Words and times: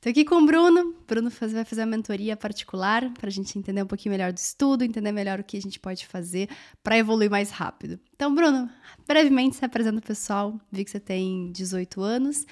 Tô 0.00 0.08
aqui 0.08 0.24
com 0.24 0.36
o 0.36 0.46
Bruno. 0.46 0.94
Bruno 1.06 1.30
faz, 1.30 1.52
vai 1.52 1.62
fazer 1.62 1.82
uma 1.82 1.88
mentoria 1.88 2.34
particular 2.34 3.12
para 3.12 3.26
a 3.28 3.30
gente 3.30 3.58
entender 3.58 3.82
um 3.82 3.86
pouquinho 3.86 4.12
melhor 4.12 4.32
do 4.32 4.38
estudo, 4.38 4.82
entender 4.82 5.12
melhor 5.12 5.40
o 5.40 5.44
que 5.44 5.58
a 5.58 5.60
gente 5.60 5.78
pode 5.78 6.06
fazer 6.06 6.48
para 6.82 6.96
evoluir 6.96 7.30
mais 7.30 7.50
rápido. 7.50 8.00
Então, 8.14 8.34
Bruno, 8.34 8.70
brevemente 9.06 9.56
se 9.56 9.64
apresenta 9.64 10.00
pessoal. 10.00 10.58
Vi 10.72 10.86
que 10.86 10.90
você 10.90 10.98
tem 10.98 11.52
18 11.52 12.00
anos, 12.00 12.46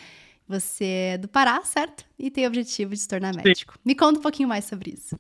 você 0.46 0.84
é 0.84 1.18
do 1.18 1.26
Pará, 1.26 1.62
certo? 1.62 2.04
E 2.18 2.30
tem 2.30 2.44
o 2.44 2.48
objetivo 2.48 2.92
de 2.92 3.00
se 3.00 3.08
tornar 3.08 3.34
médico. 3.34 3.72
Sim. 3.72 3.80
Me 3.82 3.94
conta 3.94 4.18
um 4.18 4.22
pouquinho 4.22 4.48
mais 4.48 4.66
sobre 4.66 4.90
isso. 4.90 5.18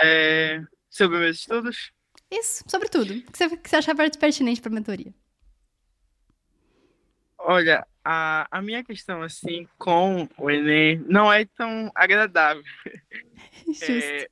É, 0.00 0.62
sobre 0.88 1.18
meus 1.18 1.38
estudos? 1.38 1.90
Isso, 2.30 2.62
sobre 2.68 2.88
tudo. 2.88 3.12
O 3.12 3.22
que 3.22 3.38
você, 3.38 3.56
que 3.56 3.68
você 3.68 3.76
achar 3.76 3.96
pertinente 3.96 4.60
para 4.60 4.70
a 4.70 4.74
mentoria? 4.74 5.12
Olha, 7.38 7.84
a, 8.04 8.46
a 8.50 8.62
minha 8.62 8.82
questão, 8.84 9.22
assim, 9.22 9.68
com 9.78 10.28
o 10.36 10.50
Enem 10.50 11.04
não 11.08 11.32
é 11.32 11.44
tão 11.44 11.90
agradável. 11.94 12.62
É, 13.80 14.28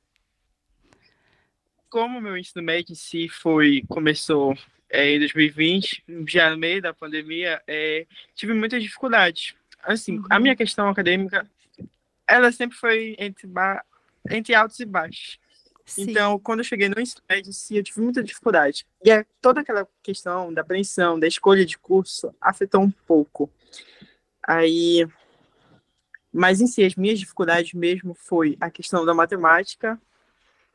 como 1.89 2.21
meu 2.21 2.37
ensino 2.37 2.61
médio 2.61 2.91
em 2.91 2.95
si 2.95 3.27
foi, 3.27 3.83
começou 3.87 4.55
é, 4.89 5.15
em 5.15 5.19
2020, 5.19 6.03
já 6.27 6.49
no 6.49 6.57
meio 6.57 6.81
da 6.81 6.93
pandemia, 6.93 7.61
é, 7.65 8.05
tive 8.35 8.53
muitas 8.53 8.83
dificuldades. 8.83 9.55
Assim, 9.81 10.17
uhum. 10.17 10.25
a 10.29 10.39
minha 10.39 10.55
questão 10.55 10.89
acadêmica, 10.89 11.49
ela 12.27 12.51
sempre 12.51 12.77
foi 12.77 13.15
entre, 13.17 13.49
entre 14.29 14.53
altos 14.53 14.79
e 14.79 14.85
baixos. 14.85 15.39
Sim. 15.85 16.03
Então, 16.03 16.39
quando 16.39 16.59
eu 16.59 16.65
cheguei 16.65 16.87
no 16.87 16.99
ensino 16.99 17.21
médio, 17.29 17.51
eu 17.71 17.83
tive 17.83 18.01
muita 18.01 18.23
dificuldade. 18.23 18.85
E 19.03 19.11
é, 19.11 19.25
toda 19.41 19.61
aquela 19.61 19.87
questão 20.01 20.53
da 20.53 20.61
apreensão, 20.61 21.19
da 21.19 21.27
escolha 21.27 21.65
de 21.65 21.77
curso, 21.77 22.33
afetou 22.39 22.81
um 22.81 22.91
pouco. 22.91 23.51
Aí, 24.47 25.07
mas 26.31 26.61
em 26.61 26.67
si, 26.67 26.83
as 26.83 26.95
minhas 26.95 27.19
dificuldades 27.19 27.73
mesmo 27.73 28.13
foi 28.13 28.57
a 28.59 28.69
questão 28.69 29.05
da 29.05 29.13
matemática, 29.13 29.99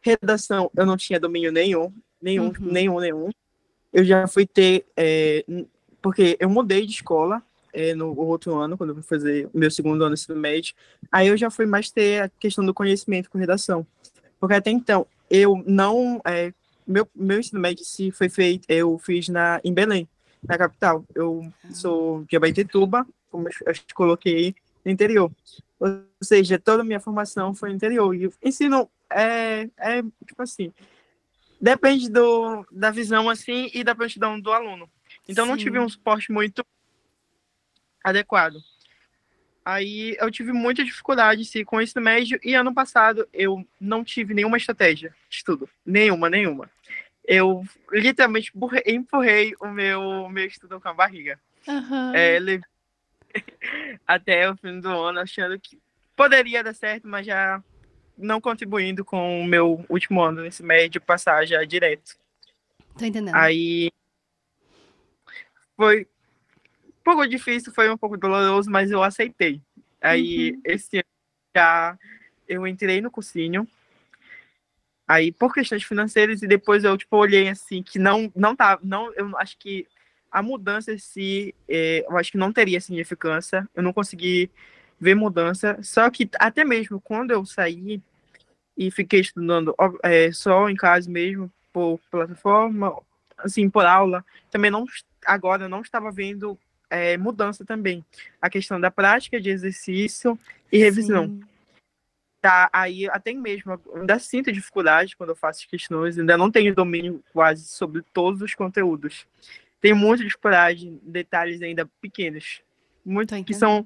redação, 0.00 0.70
eu 0.76 0.86
não 0.86 0.96
tinha 0.96 1.18
domínio 1.18 1.50
nenhum, 1.50 1.92
nenhum, 2.20 2.46
uhum. 2.46 2.54
nenhum, 2.60 3.00
nenhum. 3.00 3.30
Eu 3.92 4.04
já 4.04 4.26
fui 4.26 4.46
ter, 4.46 4.86
é, 4.96 5.44
porque 6.00 6.36
eu 6.38 6.48
mudei 6.48 6.86
de 6.86 6.92
escola 6.92 7.42
é, 7.72 7.94
no 7.94 8.16
outro 8.18 8.54
ano, 8.56 8.76
quando 8.76 8.90
eu 8.90 8.94
fui 8.94 9.02
fazer 9.02 9.50
o 9.52 9.58
meu 9.58 9.70
segundo 9.70 10.04
ano 10.04 10.14
de 10.14 10.20
ensino 10.20 10.38
médio, 10.38 10.74
aí 11.10 11.28
eu 11.28 11.36
já 11.36 11.50
fui 11.50 11.66
mais 11.66 11.90
ter 11.90 12.22
a 12.22 12.28
questão 12.28 12.64
do 12.64 12.74
conhecimento 12.74 13.30
com 13.30 13.38
redação. 13.38 13.86
Porque 14.38 14.54
até 14.54 14.70
então, 14.70 15.06
eu 15.30 15.62
não. 15.66 16.20
É, 16.24 16.52
meu, 16.86 17.08
meu 17.14 17.40
ensino 17.40 17.60
médio 17.60 17.84
se 17.84 18.10
foi 18.10 18.28
feito, 18.28 18.64
eu 18.68 18.98
fiz 18.98 19.28
na, 19.28 19.60
em 19.64 19.72
Belém, 19.72 20.08
na 20.48 20.58
capital. 20.58 21.04
Eu 21.14 21.52
sou 21.70 22.24
de 22.24 22.36
Abaetetuba, 22.36 23.06
como 23.30 23.48
eu 23.48 23.74
te 23.74 23.94
coloquei, 23.94 24.54
no 24.84 24.90
interior. 24.90 25.30
Ou 25.78 26.02
seja, 26.22 26.58
toda 26.58 26.82
a 26.82 26.84
minha 26.84 27.00
formação 27.00 27.54
foi 27.54 27.70
no 27.70 27.76
interior. 27.76 28.14
E 28.14 28.30
ensino 28.42 28.88
é, 29.10 29.68
é 29.78 30.02
tipo 30.02 30.42
assim, 30.42 30.72
depende 31.60 32.08
do, 32.08 32.66
da 32.70 32.90
visão 32.90 33.28
assim 33.28 33.70
e 33.74 33.84
da 33.84 33.94
prontidão 33.94 34.40
do 34.40 34.52
aluno. 34.52 34.88
Então 35.28 35.44
Sim. 35.44 35.50
não 35.50 35.58
tive 35.58 35.78
um 35.78 35.88
suporte 35.88 36.32
muito 36.32 36.64
adequado. 38.02 38.56
Aí 39.64 40.16
eu 40.20 40.30
tive 40.30 40.52
muita 40.52 40.84
dificuldade 40.84 41.44
sim, 41.44 41.64
com 41.64 41.76
o 41.76 41.82
ensino 41.82 42.00
médio 42.00 42.38
e 42.44 42.54
ano 42.54 42.72
passado 42.72 43.28
eu 43.32 43.66
não 43.80 44.04
tive 44.04 44.32
nenhuma 44.32 44.56
estratégia 44.56 45.12
de 45.28 45.36
estudo. 45.36 45.68
Nenhuma, 45.84 46.30
nenhuma. 46.30 46.70
Eu 47.26 47.64
literalmente 47.90 48.52
empurrei 48.86 49.54
o 49.60 49.68
meu, 49.68 50.28
meu 50.28 50.46
estudo 50.46 50.80
com 50.80 50.88
a 50.88 50.94
barriga. 50.94 51.38
Uhum. 51.66 52.14
É, 52.14 52.38
até 54.06 54.50
o 54.50 54.56
fim 54.56 54.80
do 54.80 54.88
ano, 54.88 55.20
achando 55.20 55.58
que 55.58 55.78
poderia 56.14 56.62
dar 56.62 56.74
certo, 56.74 57.08
mas 57.08 57.26
já 57.26 57.62
não 58.16 58.40
contribuindo 58.40 59.04
com 59.04 59.42
o 59.42 59.44
meu 59.44 59.84
último 59.88 60.22
ano 60.22 60.42
nesse 60.42 60.62
médio, 60.62 61.00
passar 61.00 61.46
já 61.46 61.62
direto. 61.64 62.16
Tô 62.96 63.04
entendendo. 63.04 63.34
Aí 63.34 63.90
foi 65.76 66.06
pouco 67.04 67.26
difícil, 67.26 67.72
foi 67.72 67.90
um 67.90 67.98
pouco 67.98 68.16
doloroso, 68.16 68.70
mas 68.70 68.90
eu 68.90 69.02
aceitei. 69.02 69.60
Aí, 70.00 70.52
uhum. 70.52 70.60
esse 70.64 70.96
ano 70.96 71.04
já 71.54 71.98
eu 72.48 72.66
entrei 72.66 73.00
no 73.00 73.10
cursinho. 73.10 73.68
Aí, 75.06 75.30
por 75.30 75.54
questões 75.54 75.84
financeiras, 75.84 76.42
e 76.42 76.48
depois 76.48 76.82
eu, 76.82 76.96
tipo, 76.96 77.16
olhei 77.16 77.48
assim, 77.48 77.82
que 77.82 77.98
não, 77.98 78.30
não 78.34 78.56
tava, 78.56 78.80
não, 78.82 79.12
eu 79.14 79.36
acho 79.38 79.56
que 79.58 79.86
a 80.30 80.42
mudança 80.42 80.92
em 80.92 80.98
si, 80.98 81.54
é, 81.68 82.04
eu 82.08 82.16
acho 82.16 82.32
que 82.32 82.38
não 82.38 82.52
teria 82.52 82.80
significância, 82.80 83.68
eu 83.74 83.82
não 83.82 83.92
consegui 83.92 84.50
ver 84.98 85.14
mudança, 85.14 85.78
só 85.82 86.10
que 86.10 86.28
até 86.38 86.64
mesmo 86.64 87.00
quando 87.00 87.30
eu 87.30 87.44
saí 87.44 88.02
e 88.76 88.90
fiquei 88.90 89.20
estudando 89.20 89.74
é, 90.02 90.32
só 90.32 90.68
em 90.68 90.74
casa 90.74 91.10
mesmo, 91.10 91.50
por 91.72 92.00
plataforma, 92.10 92.96
assim, 93.38 93.70
por 93.70 93.86
aula, 93.86 94.24
também 94.50 94.70
não, 94.70 94.84
agora 95.24 95.64
eu 95.64 95.68
não 95.68 95.82
estava 95.82 96.10
vendo 96.10 96.58
é, 96.90 97.16
mudança 97.16 97.64
também. 97.64 98.04
A 98.40 98.50
questão 98.50 98.80
da 98.80 98.90
prática 98.90 99.40
de 99.40 99.50
exercício 99.50 100.38
e 100.72 100.78
revisão. 100.78 101.26
Sim. 101.26 101.55
Tá, 102.46 102.70
aí 102.72 103.08
até 103.08 103.32
mesmo, 103.32 103.80
ainda 103.94 104.18
sinto 104.18 104.52
dificuldade 104.52 105.16
quando 105.16 105.30
eu 105.30 105.36
faço 105.36 105.68
questões, 105.68 106.16
ainda 106.16 106.36
não 106.36 106.50
tenho 106.50 106.74
domínio 106.74 107.22
quase 107.32 107.66
sobre 107.66 108.02
todos 108.12 108.40
os 108.40 108.54
conteúdos. 108.54 109.26
Tenho 109.80 109.96
muita 109.96 110.22
dificuldade, 110.22 110.96
detalhes 111.02 111.60
ainda 111.60 111.90
pequenos, 112.00 112.62
muito 113.04 113.34
que 113.44 113.52
são 113.52 113.84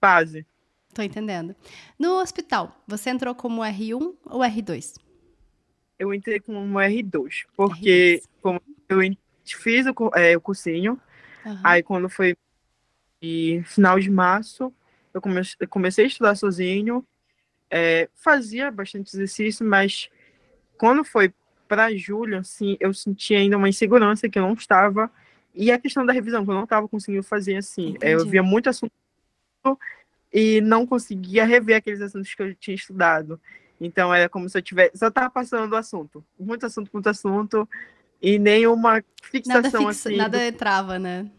base. 0.00 0.46
Tô 0.94 1.02
entendendo. 1.02 1.54
No 1.98 2.20
hospital, 2.20 2.74
você 2.86 3.10
entrou 3.10 3.34
como 3.34 3.60
R1 3.62 4.16
ou 4.24 4.40
R2? 4.40 4.96
Eu 5.98 6.14
entrei 6.14 6.40
como 6.40 6.78
R2, 6.78 7.44
porque 7.54 8.22
R2. 8.22 8.28
como 8.40 8.62
eu 8.88 9.16
fiz 9.44 9.86
o, 9.86 10.10
é, 10.16 10.36
o 10.36 10.40
cursinho, 10.40 10.98
Uhum. 11.44 11.60
Aí 11.62 11.82
quando 11.82 12.08
foi 12.08 12.36
final 13.64 13.98
de 13.98 14.10
março, 14.10 14.72
eu 15.12 15.20
comecei, 15.20 15.56
eu 15.60 15.68
comecei 15.68 16.04
a 16.04 16.08
estudar 16.08 16.34
sozinho, 16.34 17.06
é, 17.70 18.08
fazia 18.14 18.70
bastante 18.70 19.14
exercício, 19.14 19.64
mas 19.64 20.10
quando 20.76 21.04
foi 21.04 21.32
para 21.68 21.94
julho, 21.96 22.38
assim, 22.38 22.76
eu 22.80 22.92
senti 22.92 23.34
ainda 23.34 23.56
uma 23.56 23.68
insegurança 23.68 24.28
que 24.28 24.38
eu 24.38 24.42
não 24.42 24.54
estava, 24.54 25.10
e 25.54 25.70
a 25.70 25.78
questão 25.78 26.04
da 26.04 26.12
revisão, 26.12 26.44
que 26.44 26.50
eu 26.50 26.54
não 26.54 26.64
estava 26.64 26.88
conseguindo 26.88 27.22
fazer, 27.22 27.56
assim, 27.56 27.96
é, 28.00 28.14
eu 28.14 28.26
via 28.26 28.42
muito 28.42 28.68
assunto 28.68 28.92
e 30.32 30.60
não 30.60 30.86
conseguia 30.86 31.44
rever 31.44 31.76
aqueles 31.76 32.00
assuntos 32.00 32.34
que 32.34 32.42
eu 32.42 32.54
tinha 32.54 32.74
estudado. 32.74 33.40
Então 33.80 34.12
era 34.12 34.28
como 34.28 34.48
se 34.48 34.58
eu 34.58 34.62
tivesse, 34.62 34.98
só 34.98 35.08
estava 35.08 35.30
passando 35.30 35.72
o 35.72 35.76
assunto, 35.76 36.24
muito 36.38 36.66
assunto, 36.66 36.90
muito 36.92 37.08
assunto, 37.08 37.68
e 38.20 38.38
nenhuma 38.38 39.02
fixação 39.22 39.62
nada 39.62 39.78
fixa, 39.78 40.08
assim. 40.08 40.16
Nada 40.16 40.50
do... 40.50 40.56
trava, 40.56 40.98
né? 40.98 41.30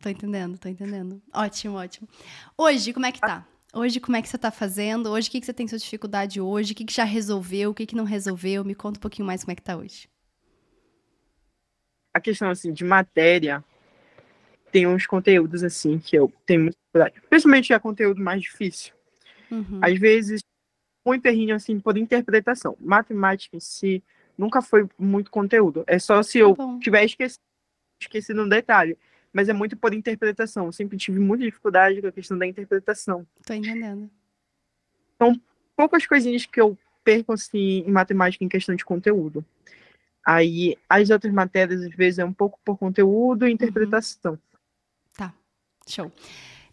Tô 0.00 0.08
entendendo, 0.08 0.58
tô 0.58 0.68
entendendo. 0.68 1.22
Ótimo, 1.32 1.76
ótimo. 1.76 2.08
Hoje, 2.56 2.92
como 2.92 3.06
é 3.06 3.12
que 3.12 3.20
tá? 3.20 3.46
Hoje, 3.76 4.00
como 4.00 4.16
é 4.16 4.22
que 4.22 4.28
você 4.30 4.38
tá 4.38 4.50
fazendo? 4.50 5.10
Hoje, 5.10 5.28
o 5.28 5.30
que, 5.30 5.38
que 5.38 5.44
você 5.44 5.52
tem 5.52 5.68
sua 5.68 5.76
dificuldade 5.76 6.40
hoje? 6.40 6.72
O 6.72 6.74
que, 6.74 6.86
que 6.86 6.94
já 6.94 7.04
resolveu? 7.04 7.70
O 7.70 7.74
que, 7.74 7.84
que 7.84 7.94
não 7.94 8.04
resolveu? 8.04 8.64
Me 8.64 8.74
conta 8.74 8.98
um 8.98 9.02
pouquinho 9.02 9.26
mais 9.26 9.44
como 9.44 9.52
é 9.52 9.54
que 9.54 9.60
tá 9.60 9.76
hoje. 9.76 10.08
A 12.14 12.18
questão, 12.18 12.48
assim, 12.48 12.72
de 12.72 12.82
matéria, 12.82 13.62
tem 14.72 14.86
uns 14.86 15.06
conteúdos, 15.06 15.62
assim, 15.62 15.98
que 15.98 16.16
eu 16.16 16.32
tenho 16.46 16.62
muita 16.62 16.78
dificuldade. 16.78 17.28
Principalmente 17.28 17.72
é 17.74 17.78
conteúdo 17.78 18.18
mais 18.18 18.40
difícil. 18.40 18.94
Uhum. 19.50 19.80
Às 19.82 19.98
vezes, 19.98 20.40
muito 21.04 21.26
errinho, 21.26 21.54
assim, 21.54 21.78
por 21.78 21.98
interpretação. 21.98 22.78
Matemática 22.80 23.58
em 23.58 23.60
si, 23.60 24.02
nunca 24.38 24.62
foi 24.62 24.88
muito 24.98 25.30
conteúdo. 25.30 25.84
É 25.86 25.98
só 25.98 26.22
se 26.22 26.38
eu 26.38 26.56
tá 26.56 26.78
tiver 26.80 27.04
esquecido, 27.04 27.42
esquecido 28.00 28.42
um 28.42 28.48
detalhe. 28.48 28.96
Mas 29.36 29.50
é 29.50 29.52
muito 29.52 29.76
por 29.76 29.92
interpretação. 29.92 30.64
Eu 30.64 30.72
sempre 30.72 30.96
tive 30.96 31.20
muita 31.20 31.44
dificuldade 31.44 32.00
com 32.00 32.06
a 32.06 32.12
questão 32.12 32.38
da 32.38 32.46
interpretação. 32.46 33.26
Tô 33.44 33.52
entendendo. 33.52 34.10
São 35.18 35.38
poucas 35.76 36.06
coisinhas 36.06 36.46
que 36.46 36.58
eu 36.58 36.74
perco 37.04 37.34
assim, 37.34 37.84
em 37.86 37.90
matemática 37.90 38.42
em 38.42 38.48
questão 38.48 38.74
de 38.74 38.82
conteúdo. 38.82 39.44
Aí 40.24 40.74
as 40.88 41.10
outras 41.10 41.30
matérias, 41.34 41.82
às 41.82 41.94
vezes, 41.94 42.18
é 42.18 42.24
um 42.24 42.32
pouco 42.32 42.58
por 42.64 42.78
conteúdo 42.78 43.46
e 43.46 43.52
interpretação. 43.52 44.32
Uhum. 44.32 44.38
Tá, 45.14 45.34
show. 45.86 46.10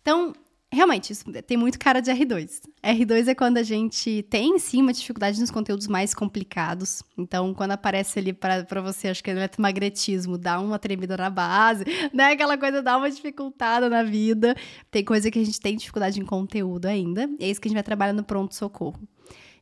Então, 0.01 0.33
realmente, 0.73 1.13
isso 1.13 1.23
tem 1.45 1.55
muito 1.55 1.79
cara 1.79 2.01
de 2.01 2.11
R2. 2.11 2.61
R2 2.83 3.27
é 3.27 3.35
quando 3.35 3.57
a 3.57 3.63
gente 3.63 4.23
tem, 4.23 4.57
sim, 4.59 4.81
uma 4.81 4.91
dificuldade 4.91 5.39
nos 5.39 5.51
conteúdos 5.51 5.87
mais 5.87 6.13
complicados. 6.13 7.03
Então, 7.17 7.53
quando 7.53 7.71
aparece 7.71 8.19
ali 8.19 8.33
para 8.33 8.81
você, 8.81 9.07
acho 9.07 9.23
que 9.23 9.29
é 9.29 9.33
eletromagnetismo, 9.33 10.37
dá 10.37 10.59
uma 10.59 10.79
tremida 10.79 11.15
na 11.15 11.29
base, 11.29 11.85
né? 12.13 12.31
Aquela 12.31 12.57
coisa 12.57 12.81
dá 12.81 12.97
uma 12.97 13.09
dificultada 13.09 13.89
na 13.89 14.03
vida. 14.03 14.55
Tem 14.89 15.03
coisa 15.03 15.29
que 15.29 15.39
a 15.39 15.45
gente 15.45 15.59
tem 15.61 15.77
dificuldade 15.77 16.19
em 16.19 16.25
conteúdo 16.25 16.87
ainda. 16.87 17.29
E 17.39 17.45
é 17.45 17.49
isso 17.49 17.61
que 17.61 17.67
a 17.67 17.69
gente 17.69 17.77
vai 17.77 17.83
trabalhar 17.83 18.13
no 18.13 18.23
pronto-socorro. 18.23 18.99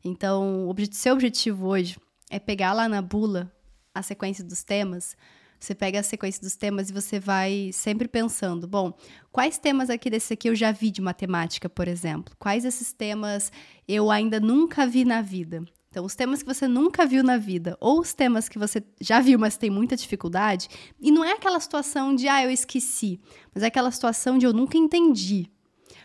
Então, 0.04 0.68
o 0.68 0.76
seu 0.92 1.14
objetivo 1.14 1.68
hoje 1.68 1.98
é 2.30 2.40
pegar 2.40 2.74
lá 2.74 2.88
na 2.88 3.02
bula 3.02 3.52
a 3.94 4.02
sequência 4.02 4.44
dos 4.44 4.64
temas 4.64 5.16
Você 5.62 5.76
pega 5.76 6.00
a 6.00 6.04
sequência 6.04 6.42
dos 6.42 6.56
temas 6.56 6.90
e 6.90 6.94
você 6.94 7.20
vai 7.20 7.70
sempre 7.72 8.08
pensando, 8.08 8.68
bom, 8.68 8.98
quais 9.32 9.60
temas 9.60 9.92
aqui 9.92 10.10
desse 10.10 10.34
aqui 10.34 10.50
eu 10.50 10.56
já 10.56 10.72
vi 10.72 10.90
de 10.90 11.02
matemática, 11.02 11.70
por 11.70 11.88
exemplo? 11.88 12.36
Quais 12.40 12.66
esses 12.66 12.92
temas 12.92 13.52
eu 13.88 14.10
ainda 14.10 14.40
nunca 14.40 14.88
vi 14.88 15.06
na 15.06 15.22
vida? 15.22 15.64
Então, 15.92 16.04
os 16.04 16.16
temas 16.16 16.42
que 16.42 16.52
você 16.52 16.68
nunca 16.68 17.06
viu 17.06 17.22
na 17.22 17.38
vida, 17.38 17.78
ou 17.80 18.00
os 18.00 18.12
temas 18.12 18.50
que 18.50 18.58
você 18.58 18.82
já 19.00 19.20
viu, 19.20 19.38
mas 19.38 19.56
tem 19.56 19.70
muita 19.70 19.96
dificuldade, 19.96 20.68
e 21.00 21.12
não 21.12 21.24
é 21.24 21.34
aquela 21.34 21.60
situação 21.60 22.16
de, 22.16 22.28
ah, 22.28 22.44
eu 22.44 22.50
esqueci, 22.50 23.20
mas 23.54 23.62
é 23.62 23.68
aquela 23.68 23.92
situação 23.92 24.40
de 24.40 24.46
eu 24.48 24.54
nunca 24.54 24.78
entendi. 24.78 25.52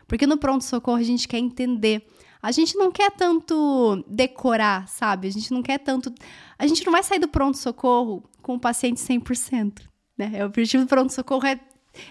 Porque 0.06 0.26
no 0.26 0.36
pronto-socorro 0.36 0.98
a 0.98 1.02
gente 1.02 1.26
quer 1.26 1.38
entender. 1.38 2.06
A 2.46 2.52
gente 2.52 2.76
não 2.76 2.92
quer 2.92 3.10
tanto 3.10 4.04
decorar, 4.06 4.86
sabe? 4.86 5.26
A 5.26 5.32
gente 5.32 5.52
não 5.52 5.64
quer 5.64 5.78
tanto. 5.78 6.14
A 6.56 6.64
gente 6.64 6.86
não 6.86 6.92
vai 6.92 7.02
sair 7.02 7.18
do 7.18 7.26
pronto-socorro 7.26 8.22
com 8.40 8.54
o 8.54 8.60
paciente 8.60 9.00
100%. 9.00 9.82
Né? 10.16 10.44
O 10.44 10.46
objetivo 10.46 10.84
do 10.84 10.88
pronto-socorro 10.88 11.44
é, 11.44 11.58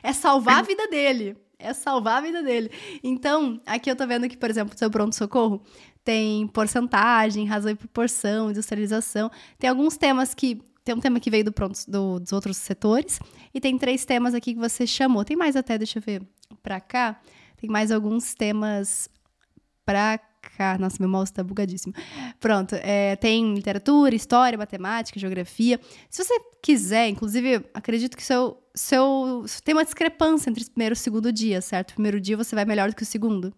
é 0.03 0.11
salvar 0.11 0.57
a 0.57 0.61
vida 0.61 0.89
dele. 0.89 1.37
É 1.57 1.71
salvar 1.73 2.17
a 2.17 2.21
vida 2.21 2.43
dele. 2.43 2.69
Então, 3.01 3.61
aqui 3.65 3.89
eu 3.89 3.95
tô 3.95 4.05
vendo 4.05 4.27
que, 4.27 4.35
por 4.35 4.49
exemplo, 4.49 4.75
o 4.75 4.77
seu 4.77 4.91
pronto-socorro 4.91 5.61
tem 6.03 6.45
porcentagem, 6.47 7.47
razão 7.47 7.71
e 7.71 7.75
proporção, 7.75 8.51
industrialização. 8.51 9.31
Tem 9.57 9.69
alguns 9.69 9.95
temas 9.95 10.33
que. 10.33 10.61
Tem 10.83 10.93
um 10.93 10.99
tema 10.99 11.17
que 11.17 11.31
veio 11.31 11.45
do 11.45 11.53
pronto, 11.53 11.79
do, 11.87 12.19
dos 12.19 12.33
outros 12.33 12.57
setores. 12.57 13.21
E 13.53 13.61
tem 13.61 13.77
três 13.77 14.03
temas 14.03 14.33
aqui 14.33 14.53
que 14.53 14.59
você 14.59 14.85
chamou. 14.85 15.23
Tem 15.23 15.37
mais 15.37 15.55
até, 15.55 15.77
deixa 15.77 15.99
eu 15.99 16.03
ver, 16.03 16.21
pra 16.61 16.81
cá. 16.81 17.21
Tem 17.55 17.69
mais 17.69 17.89
alguns 17.89 18.35
temas 18.35 19.09
pra 19.85 20.19
cá. 20.57 20.77
Nossa, 20.77 20.97
meu 20.99 21.09
mouse 21.09 21.31
tá 21.31 21.43
bugadíssimo. 21.43 21.93
Pronto, 22.39 22.75
é, 22.75 23.15
tem 23.15 23.53
literatura, 23.53 24.15
história, 24.15 24.57
matemática, 24.57 25.19
geografia. 25.19 25.79
Se 26.09 26.23
você 26.23 26.33
quiser, 26.61 27.07
inclusive, 27.09 27.65
acredito 27.73 28.17
que 28.17 28.23
seu, 28.23 28.61
seu 28.73 29.45
tem 29.63 29.75
uma 29.75 29.83
discrepância 29.83 30.49
entre 30.49 30.63
o 30.63 30.71
primeiro 30.71 30.93
e 30.93 30.97
o 30.97 30.99
segundo 30.99 31.31
dia, 31.31 31.61
certo? 31.61 31.91
O 31.91 31.93
primeiro 31.95 32.19
dia 32.19 32.37
você 32.37 32.55
vai 32.55 32.65
melhor 32.65 32.89
do 32.89 32.95
que 32.95 33.03
o 33.03 33.05
segundo. 33.05 33.53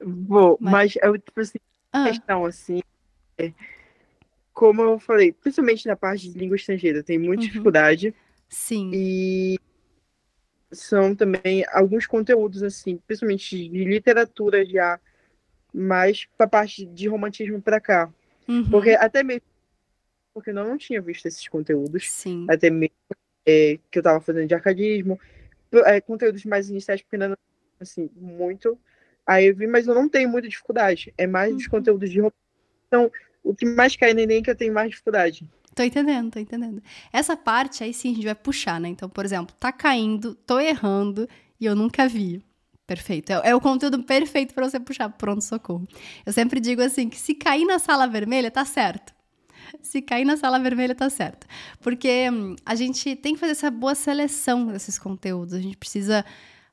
Vou, 0.00 0.56
mas, 0.60 0.72
mas 0.72 0.96
eu, 1.02 1.18
tipo 1.18 1.40
assim, 1.40 1.58
ah. 1.92 2.04
questão 2.04 2.44
assim, 2.44 2.80
é, 3.36 3.52
como 4.52 4.82
eu 4.82 4.98
falei, 4.98 5.32
principalmente 5.32 5.86
na 5.86 5.96
parte 5.96 6.30
de 6.30 6.38
língua 6.38 6.56
estrangeira, 6.56 7.02
tem 7.02 7.18
muita 7.18 7.42
uhum. 7.42 7.48
dificuldade. 7.48 8.14
Sim. 8.48 8.90
E 8.94 9.58
são 10.70 11.14
também 11.14 11.64
alguns 11.72 12.06
conteúdos, 12.06 12.62
assim, 12.62 12.98
principalmente 13.06 13.68
de 13.68 13.84
literatura 13.84 14.64
já, 14.64 15.00
mais 15.72 16.26
para 16.36 16.46
parte 16.46 16.84
de 16.86 17.08
romantismo 17.08 17.60
para 17.60 17.80
cá. 17.80 18.12
Uhum. 18.46 18.68
Porque 18.70 18.90
até 18.90 19.22
mesmo 19.22 19.42
porque 20.38 20.50
eu 20.50 20.54
não 20.54 20.78
tinha 20.78 21.00
visto 21.00 21.26
esses 21.26 21.46
conteúdos. 21.48 22.10
Sim. 22.10 22.46
Até 22.48 22.70
mesmo 22.70 22.94
é, 23.44 23.78
que 23.90 23.98
eu 23.98 24.00
estava 24.00 24.20
fazendo 24.20 24.46
de 24.46 24.54
arcadismo. 24.54 25.18
É, 25.84 26.00
conteúdos 26.00 26.44
mais 26.44 26.70
iniciais, 26.70 27.02
porque 27.02 27.16
ainda 27.16 27.28
não, 27.28 27.36
assim, 27.80 28.08
muito. 28.14 28.78
Aí 29.26 29.46
eu 29.46 29.56
vi, 29.56 29.66
mas 29.66 29.86
eu 29.86 29.94
não 29.94 30.08
tenho 30.08 30.28
muita 30.28 30.48
dificuldade. 30.48 31.12
É 31.18 31.26
mais 31.26 31.50
uhum. 31.50 31.58
os 31.58 31.66
conteúdos 31.66 32.08
de 32.08 32.20
Então, 32.86 33.10
o 33.42 33.54
que 33.54 33.66
mais 33.66 33.96
cai 33.96 34.14
no 34.14 34.20
Enem 34.20 34.38
é 34.38 34.42
que 34.42 34.50
eu 34.50 34.56
tenho 34.56 34.72
mais 34.72 34.90
dificuldade. 34.90 35.44
Tô 35.78 35.84
entendendo, 35.84 36.32
tô 36.32 36.40
entendendo. 36.40 36.82
Essa 37.12 37.36
parte 37.36 37.84
aí 37.84 37.94
sim 37.94 38.10
a 38.10 38.14
gente 38.16 38.24
vai 38.24 38.34
puxar, 38.34 38.80
né? 38.80 38.88
Então, 38.88 39.08
por 39.08 39.24
exemplo, 39.24 39.54
tá 39.60 39.70
caindo, 39.70 40.34
tô 40.34 40.58
errando 40.58 41.28
e 41.60 41.66
eu 41.66 41.76
nunca 41.76 42.08
vi. 42.08 42.44
Perfeito. 42.84 43.30
É, 43.30 43.50
é 43.50 43.54
o 43.54 43.60
conteúdo 43.60 44.02
perfeito 44.02 44.54
para 44.54 44.68
você 44.68 44.80
puxar 44.80 45.08
pronto-socorro. 45.10 45.86
Eu 46.26 46.32
sempre 46.32 46.58
digo 46.58 46.82
assim: 46.82 47.08
que 47.08 47.16
se 47.16 47.32
cair 47.32 47.64
na 47.64 47.78
sala 47.78 48.08
vermelha, 48.08 48.50
tá 48.50 48.64
certo. 48.64 49.14
Se 49.80 50.02
cair 50.02 50.24
na 50.24 50.36
sala 50.36 50.58
vermelha, 50.58 50.96
tá 50.96 51.08
certo. 51.08 51.46
Porque 51.78 52.28
hum, 52.28 52.56
a 52.66 52.74
gente 52.74 53.14
tem 53.14 53.34
que 53.34 53.38
fazer 53.38 53.52
essa 53.52 53.70
boa 53.70 53.94
seleção 53.94 54.66
desses 54.66 54.98
conteúdos. 54.98 55.54
A 55.54 55.60
gente 55.60 55.76
precisa 55.76 56.24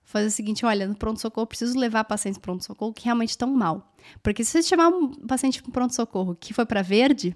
fazer 0.03 0.25
o 0.25 0.31
seguinte: 0.31 0.65
olha, 0.65 0.87
no 0.87 0.95
pronto-socorro, 0.95 1.45
preciso 1.45 1.77
levar 1.77 2.05
pacientes 2.05 2.39
pronto-socorro 2.39 2.91
que 2.91 3.05
realmente 3.05 3.29
estão 3.29 3.53
mal. 3.53 3.93
Porque 4.23 4.43
se 4.43 4.49
você 4.49 4.63
chamar 4.63 4.87
um 4.87 5.11
paciente 5.11 5.61
para 5.61 5.71
pronto-socorro 5.71 6.35
que 6.35 6.55
foi 6.55 6.65
para 6.65 6.81
verde, 6.81 7.35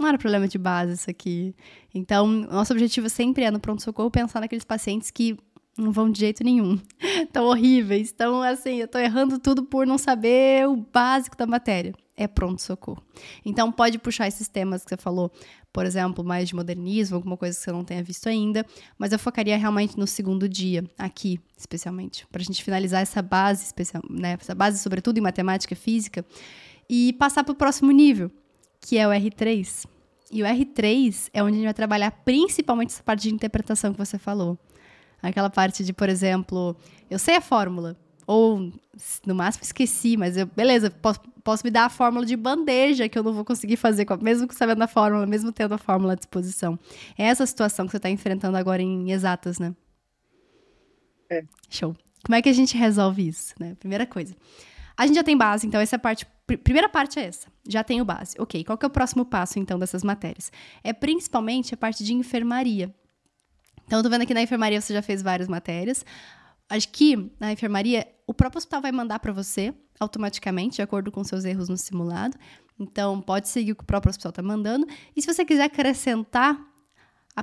não 0.00 0.08
era 0.08 0.18
problema 0.18 0.48
de 0.48 0.58
base 0.58 0.94
isso 0.94 1.10
aqui. 1.10 1.54
Então, 1.94 2.26
nosso 2.26 2.72
objetivo 2.72 3.08
sempre 3.08 3.44
é, 3.44 3.50
no 3.50 3.60
pronto-socorro, 3.60 4.10
pensar 4.10 4.40
naqueles 4.40 4.64
pacientes 4.64 5.10
que 5.10 5.36
não 5.76 5.92
vão 5.92 6.10
de 6.10 6.20
jeito 6.20 6.42
nenhum. 6.42 6.78
Estão 7.22 7.46
horríveis. 7.46 8.10
Então, 8.12 8.42
assim, 8.42 8.76
eu 8.76 8.86
estou 8.86 9.00
errando 9.00 9.38
tudo 9.38 9.62
por 9.64 9.86
não 9.86 9.98
saber 9.98 10.68
o 10.68 10.76
básico 10.76 11.36
da 11.36 11.46
matéria 11.46 11.94
é 12.20 12.28
pronto-socorro. 12.28 13.02
Então, 13.46 13.72
pode 13.72 13.98
puxar 13.98 14.28
esses 14.28 14.46
temas 14.46 14.84
que 14.84 14.90
você 14.90 14.96
falou, 14.98 15.32
por 15.72 15.86
exemplo, 15.86 16.22
mais 16.22 16.50
de 16.50 16.54
modernismo, 16.54 17.16
alguma 17.16 17.34
coisa 17.34 17.56
que 17.56 17.64
você 17.64 17.72
não 17.72 17.82
tenha 17.82 18.02
visto 18.02 18.28
ainda, 18.28 18.66
mas 18.98 19.10
eu 19.10 19.18
focaria 19.18 19.56
realmente 19.56 19.98
no 19.98 20.06
segundo 20.06 20.46
dia, 20.46 20.84
aqui, 20.98 21.40
especialmente, 21.56 22.26
para 22.30 22.42
a 22.42 22.44
gente 22.44 22.62
finalizar 22.62 23.00
essa 23.00 23.22
base, 23.22 23.64
especial, 23.64 24.02
né, 24.10 24.36
essa 24.38 24.54
base, 24.54 24.80
sobretudo 24.80 25.16
em 25.16 25.22
matemática 25.22 25.72
e 25.72 25.76
física, 25.76 26.22
e 26.90 27.14
passar 27.14 27.42
para 27.42 27.52
o 27.52 27.56
próximo 27.56 27.90
nível, 27.90 28.30
que 28.80 28.98
é 28.98 29.06
o 29.06 29.10
R3. 29.10 29.86
E 30.32 30.42
o 30.42 30.46
R3 30.46 31.28
é 31.32 31.42
onde 31.42 31.54
a 31.54 31.56
gente 31.56 31.64
vai 31.64 31.74
trabalhar 31.74 32.10
principalmente 32.24 32.90
essa 32.90 33.02
parte 33.02 33.22
de 33.22 33.34
interpretação 33.34 33.92
que 33.92 33.98
você 33.98 34.18
falou. 34.18 34.58
Aquela 35.22 35.50
parte 35.50 35.84
de, 35.84 35.92
por 35.92 36.08
exemplo, 36.08 36.76
eu 37.10 37.18
sei 37.18 37.36
a 37.36 37.40
fórmula, 37.40 37.96
ou 38.26 38.72
no 39.26 39.34
máximo 39.34 39.64
esqueci, 39.64 40.16
mas 40.16 40.36
eu, 40.36 40.46
beleza, 40.46 40.88
posso, 40.88 41.20
posso 41.42 41.64
me 41.64 41.70
dar 41.70 41.86
a 41.86 41.88
fórmula 41.88 42.24
de 42.24 42.36
bandeja 42.36 43.08
que 43.08 43.18
eu 43.18 43.22
não 43.24 43.32
vou 43.32 43.44
conseguir 43.44 43.76
fazer, 43.76 44.06
mesmo 44.22 44.46
sabendo 44.52 44.82
a 44.82 44.86
fórmula, 44.86 45.26
mesmo 45.26 45.50
tendo 45.50 45.74
a 45.74 45.78
fórmula 45.78 46.12
à 46.12 46.16
disposição. 46.16 46.78
É 47.18 47.24
essa 47.24 47.44
situação 47.44 47.86
que 47.86 47.90
você 47.90 47.96
está 47.96 48.08
enfrentando 48.08 48.56
agora 48.56 48.80
em 48.80 49.10
exatas, 49.10 49.58
né? 49.58 49.74
É. 51.28 51.42
Show. 51.68 51.96
Como 52.24 52.36
é 52.36 52.42
que 52.42 52.48
a 52.48 52.52
gente 52.52 52.76
resolve 52.76 53.26
isso, 53.26 53.54
né? 53.58 53.74
Primeira 53.80 54.06
coisa. 54.06 54.34
A 55.00 55.06
gente 55.06 55.16
já 55.16 55.24
tem 55.24 55.34
base, 55.34 55.66
então 55.66 55.80
essa 55.80 55.98
parte. 55.98 56.26
Pr 56.46 56.58
primeira 56.58 56.86
parte 56.86 57.18
é 57.18 57.24
essa. 57.24 57.48
Já 57.66 57.82
tenho 57.82 58.04
base. 58.04 58.36
Ok, 58.38 58.62
qual 58.64 58.76
que 58.76 58.84
é 58.84 58.88
o 58.88 58.90
próximo 58.90 59.24
passo, 59.24 59.58
então, 59.58 59.78
dessas 59.78 60.04
matérias? 60.04 60.52
É 60.84 60.92
principalmente 60.92 61.72
a 61.72 61.76
parte 61.78 62.04
de 62.04 62.12
enfermaria. 62.12 62.94
Então, 63.86 64.00
eu 64.00 64.02
tô 64.02 64.10
vendo 64.10 64.20
aqui 64.20 64.34
na 64.34 64.42
enfermaria 64.42 64.78
você 64.78 64.92
já 64.92 65.00
fez 65.00 65.22
várias 65.22 65.48
matérias. 65.48 66.04
Acho 66.68 66.86
que 66.90 67.32
na 67.40 67.50
enfermaria, 67.50 68.06
o 68.26 68.34
próprio 68.34 68.58
hospital 68.58 68.82
vai 68.82 68.92
mandar 68.92 69.20
para 69.20 69.32
você 69.32 69.72
automaticamente, 69.98 70.76
de 70.76 70.82
acordo 70.82 71.10
com 71.10 71.24
seus 71.24 71.46
erros 71.46 71.70
no 71.70 71.78
simulado. 71.78 72.36
Então, 72.78 73.22
pode 73.22 73.48
seguir 73.48 73.72
o 73.72 73.76
que 73.76 73.82
o 73.82 73.86
próprio 73.86 74.10
hospital 74.10 74.28
está 74.28 74.42
mandando. 74.42 74.86
E 75.16 75.22
se 75.22 75.32
você 75.32 75.46
quiser 75.46 75.64
acrescentar, 75.64 76.60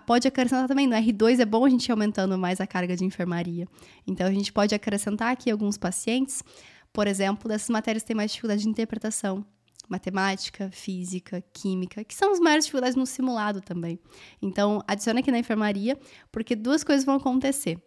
pode 0.05 0.27
acrescentar 0.27 0.67
também. 0.67 0.85
No 0.85 0.95
R2 0.95 1.39
é 1.39 1.45
bom 1.45 1.65
a 1.65 1.69
gente 1.69 1.87
ir 1.87 1.91
aumentando 1.91 2.37
mais 2.37 2.61
a 2.61 2.67
carga 2.67 2.95
de 2.95 3.03
enfermaria. 3.03 3.67
Então, 4.05 4.27
a 4.27 4.31
gente 4.31 4.53
pode 4.53 4.75
acrescentar 4.75 5.31
aqui 5.31 5.49
alguns 5.49 5.75
pacientes, 5.75 6.43
por 6.97 7.05
exemplo, 7.05 7.47
dessas 7.47 7.69
matérias 7.69 8.01
que 8.01 8.07
têm 8.07 8.15
mais 8.15 8.31
dificuldade 8.31 8.63
de 8.63 8.69
interpretação. 8.69 9.45
Matemática, 9.87 10.71
física, 10.71 11.43
química, 11.53 12.03
que 12.03 12.15
são 12.15 12.31
as 12.31 12.39
maiores 12.39 12.65
dificuldades 12.65 12.95
no 12.95 13.05
simulado 13.05 13.61
também. 13.61 13.99
Então, 14.41 14.81
adicione 14.87 15.19
aqui 15.19 15.29
na 15.29 15.37
enfermaria, 15.37 15.95
porque 16.31 16.55
duas 16.55 16.83
coisas 16.83 17.05
vão 17.05 17.17
acontecer. 17.17 17.79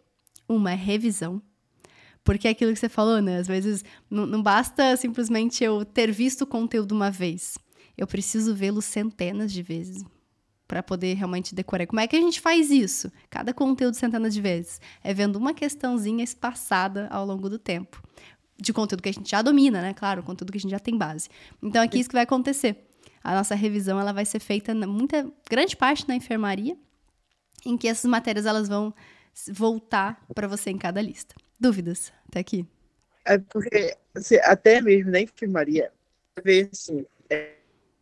Uma 0.47 0.71
é 0.71 0.75
revisão. 0.75 1.41
Porque 2.23 2.47
é 2.47 2.51
aquilo 2.51 2.71
que 2.71 2.79
você 2.79 2.87
falou, 2.87 3.21
né? 3.21 3.39
Às 3.39 3.47
vezes 3.47 3.83
não, 4.09 4.25
não 4.25 4.41
basta 4.41 4.95
simplesmente 4.95 5.61
eu 5.61 5.83
ter 5.83 6.09
visto 6.09 6.43
o 6.43 6.47
conteúdo 6.47 6.93
uma 6.93 7.11
vez. 7.11 7.57
Eu 7.97 8.07
preciso 8.07 8.55
vê-lo 8.55 8.81
centenas 8.81 9.51
de 9.51 9.61
vezes 9.61 10.05
para 10.69 10.81
poder 10.81 11.15
realmente 11.15 11.53
decorar. 11.53 11.85
Como 11.85 11.99
é 11.99 12.07
que 12.07 12.15
a 12.15 12.21
gente 12.21 12.39
faz 12.39 12.71
isso? 12.71 13.11
Cada 13.29 13.53
conteúdo 13.53 13.93
centenas 13.93 14.33
de 14.33 14.39
vezes. 14.39 14.79
É 15.03 15.13
vendo 15.13 15.35
uma 15.35 15.53
questãozinha 15.53 16.23
espaçada 16.23 17.09
ao 17.11 17.25
longo 17.25 17.49
do 17.49 17.59
tempo. 17.59 18.01
De 18.61 18.71
conteúdo 18.71 19.01
que 19.01 19.09
a 19.09 19.11
gente 19.11 19.29
já 19.29 19.41
domina, 19.41 19.81
né? 19.81 19.93
Claro, 19.93 20.21
conteúdo 20.21 20.51
que 20.51 20.59
a 20.59 20.61
gente 20.61 20.71
já 20.71 20.79
tem 20.79 20.95
base. 20.95 21.27
Então, 21.61 21.81
aqui 21.81 21.97
é 21.97 22.01
isso 22.01 22.09
que 22.09 22.15
vai 22.15 22.23
acontecer. 22.23 22.87
A 23.23 23.33
nossa 23.33 23.55
revisão 23.55 23.99
ela 23.99 24.13
vai 24.13 24.23
ser 24.25 24.39
feita, 24.39 24.73
na 24.73 24.85
muita 24.85 25.27
grande 25.49 25.75
parte 25.75 26.07
na 26.07 26.15
enfermaria, 26.15 26.77
em 27.65 27.75
que 27.77 27.87
essas 27.87 28.05
matérias 28.05 28.45
elas 28.45 28.67
vão 28.67 28.93
voltar 29.49 30.23
para 30.35 30.47
você 30.47 30.69
em 30.69 30.77
cada 30.77 31.01
lista. 31.01 31.33
Dúvidas 31.59 32.11
até 32.27 32.39
aqui? 32.39 32.67
É 33.25 33.37
porque 33.37 33.95
assim, 34.15 34.35
até 34.43 34.81
mesmo 34.81 35.11
na 35.11 35.21
enfermaria, 35.21 35.91
ver 36.43 36.69
assim, 36.71 37.05
é, 37.29 37.53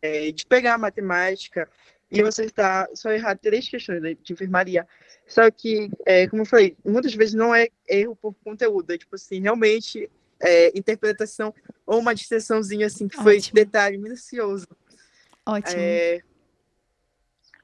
é, 0.02 0.32
de 0.32 0.46
pegar 0.46 0.74
a 0.74 0.78
matemática 0.78 1.68
e 2.10 2.22
você 2.22 2.44
está 2.44 2.88
só 2.94 3.10
errar 3.12 3.36
três 3.36 3.68
questões 3.68 4.02
de 4.22 4.32
enfermaria. 4.32 4.86
Só 5.26 5.48
que, 5.50 5.90
é, 6.04 6.26
como 6.26 6.42
eu 6.42 6.46
falei, 6.46 6.76
muitas 6.84 7.14
vezes 7.14 7.34
não 7.34 7.54
é 7.54 7.68
erro 7.86 8.16
por 8.16 8.34
conteúdo, 8.42 8.90
é 8.92 8.98
tipo 8.98 9.14
assim, 9.14 9.40
realmente 9.40 10.10
é, 10.40 10.76
interpretação 10.78 11.54
ou 11.86 11.98
uma 11.98 12.14
distinçãozinha 12.14 12.86
assim 12.86 13.08
que 13.08 13.16
Ótimo. 13.16 13.24
foi 13.24 13.40
detalhe 13.52 13.98
minucioso. 13.98 14.66
Ótimo. 15.46 15.80
É, 15.80 16.20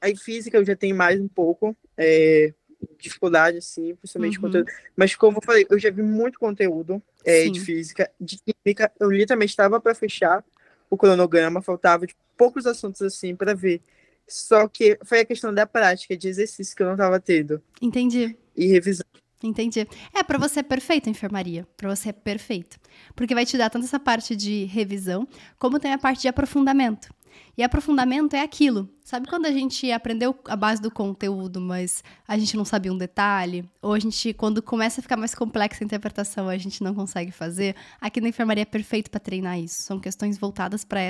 aí 0.01 0.17
física 0.17 0.57
eu 0.57 0.65
já 0.65 0.77
tenho 0.77 0.97
mais 0.97 1.21
um 1.21 1.29
pouco. 1.29 1.77
É, 1.97 2.53
dificuldade, 2.99 3.59
assim, 3.59 3.95
principalmente 3.95 4.37
uhum. 4.37 4.43
conteúdo. 4.43 4.71
Mas 4.95 5.15
como 5.15 5.39
eu 5.39 5.43
falei, 5.43 5.67
eu 5.69 5.79
já 5.79 5.91
vi 5.91 6.03
muito 6.03 6.39
conteúdo 6.39 7.03
é, 7.25 7.49
de 7.49 7.61
física, 7.61 8.11
de 8.21 8.39
química. 8.39 8.93
Eu 8.99 9.11
literalmente 9.11 9.53
estava 9.53 9.81
para 9.81 9.95
fechar 9.95 10.45
o 10.91 10.97
cronograma, 10.97 11.63
faltava 11.63 12.07
de 12.07 12.17
poucos 12.37 12.67
assuntos 12.67 13.03
assim 13.03 13.35
para 13.35 13.55
ver. 13.55 13.81
Só 14.29 14.67
que 14.69 14.99
foi 15.05 15.21
a 15.21 15.25
questão 15.25 15.55
da 15.55 15.67
prática, 15.67 16.17
de 16.17 16.29
exercício 16.29 16.75
que 16.75 16.83
eu 16.83 16.87
não 16.87 16.95
estava 16.95 17.21
tendo. 17.21 17.63
Entendi. 17.81 18.37
E 18.57 18.67
revisão. 18.67 19.07
Entendi. 19.43 19.87
É, 20.13 20.23
para 20.23 20.39
você 20.39 20.61
é 20.61 20.63
perfeito 20.63 21.09
a 21.09 21.11
enfermaria. 21.11 21.67
Para 21.77 21.95
você 21.95 22.09
é 22.09 22.13
perfeito. 22.13 22.79
Porque 23.15 23.35
vai 23.35 23.45
te 23.45 23.59
dar 23.59 23.71
tanto 23.71 23.85
essa 23.85 24.01
parte 24.01 24.35
de 24.35 24.65
revisão, 24.65 25.29
como 25.59 25.79
tem 25.79 25.93
a 25.93 25.99
parte 25.99 26.23
de 26.23 26.29
aprofundamento. 26.29 27.15
E 27.57 27.63
aprofundamento 27.63 28.35
é 28.35 28.43
aquilo. 28.43 28.89
Sabe 29.05 29.29
quando 29.29 29.47
a 29.47 29.51
gente 29.51 29.91
aprendeu 29.91 30.37
a 30.47 30.57
base 30.57 30.81
do 30.81 30.91
conteúdo, 30.91 31.61
mas 31.61 32.05
a 32.27 32.37
gente 32.37 32.57
não 32.57 32.65
sabia 32.65 32.93
um 32.93 32.99
detalhe? 32.99 33.65
Ou 33.81 33.95
a 33.95 33.99
gente, 33.99 34.35
quando 34.35 34.63
começa 34.63 35.01
a 35.01 35.03
ficar 35.03 35.17
mais 35.17 35.35
complexa 35.35 35.83
a 35.83 35.87
interpretação, 35.87 36.49
a 36.49 36.59
gente 36.59 36.83
não 36.83 36.95
consegue 36.95 37.31
fazer? 37.31 37.75
Aqui 38.01 38.21
na 38.21 38.29
enfermaria 38.29 38.63
é 38.63 38.67
perfeito 38.67 39.11
para 39.11 39.21
treinar 39.21 39.59
isso. 39.59 39.83
São 39.83 39.99
questões 39.99 40.37
voltadas 40.37 40.85
para 40.85 41.01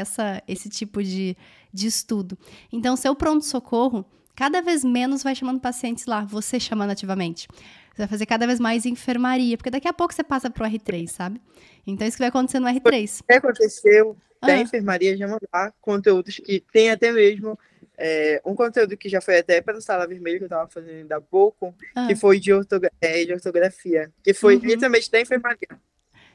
esse 0.46 0.68
tipo 0.68 1.02
de, 1.02 1.36
de 1.72 1.86
estudo. 1.86 2.38
Então, 2.72 2.96
seu 2.96 3.14
pronto-socorro, 3.14 4.04
cada 4.34 4.60
vez 4.60 4.84
menos 4.84 5.22
vai 5.22 5.34
chamando 5.34 5.60
pacientes 5.60 6.06
lá, 6.06 6.24
você 6.24 6.60
chamando 6.60 6.90
ativamente. 6.90 7.48
Você 7.96 8.02
vai 8.02 8.08
fazer 8.08 8.26
cada 8.26 8.46
vez 8.46 8.60
mais 8.60 8.84
enfermaria, 8.84 9.56
porque 9.56 9.70
daqui 9.70 9.88
a 9.88 9.92
pouco 9.92 10.12
você 10.12 10.22
passa 10.22 10.50
pro 10.50 10.66
R3, 10.66 11.08
sabe? 11.08 11.40
Então, 11.86 12.06
isso 12.06 12.18
que 12.18 12.22
vai 12.22 12.28
acontecer 12.28 12.60
no 12.60 12.66
R3. 12.66 13.20
O 13.22 13.24
que 13.24 13.32
aconteceu 13.32 14.14
da 14.42 14.52
ah. 14.52 14.58
enfermaria 14.58 15.16
já 15.16 15.26
mandar 15.26 15.72
conteúdos 15.80 16.36
que 16.36 16.62
tem 16.70 16.90
até 16.90 17.10
mesmo 17.10 17.58
é, 17.96 18.42
um 18.44 18.54
conteúdo 18.54 18.98
que 18.98 19.08
já 19.08 19.22
foi 19.22 19.38
até 19.38 19.62
pela 19.62 19.80
Sala 19.80 20.06
Vermelha, 20.06 20.36
que 20.36 20.44
eu 20.44 20.46
estava 20.46 20.68
fazendo 20.68 20.98
ainda 20.98 21.16
há 21.16 21.20
pouco, 21.22 21.74
ah. 21.94 22.06
que 22.06 22.14
foi 22.14 22.38
de, 22.38 22.52
ortogra 22.52 22.92
é, 23.00 23.24
de, 23.24 23.32
ortografia, 23.32 24.12
que 24.22 24.34
foi 24.34 24.56
uhum. 24.56 24.62
literalmente 24.62 25.10
da 25.10 25.18
enfermaria. 25.18 25.80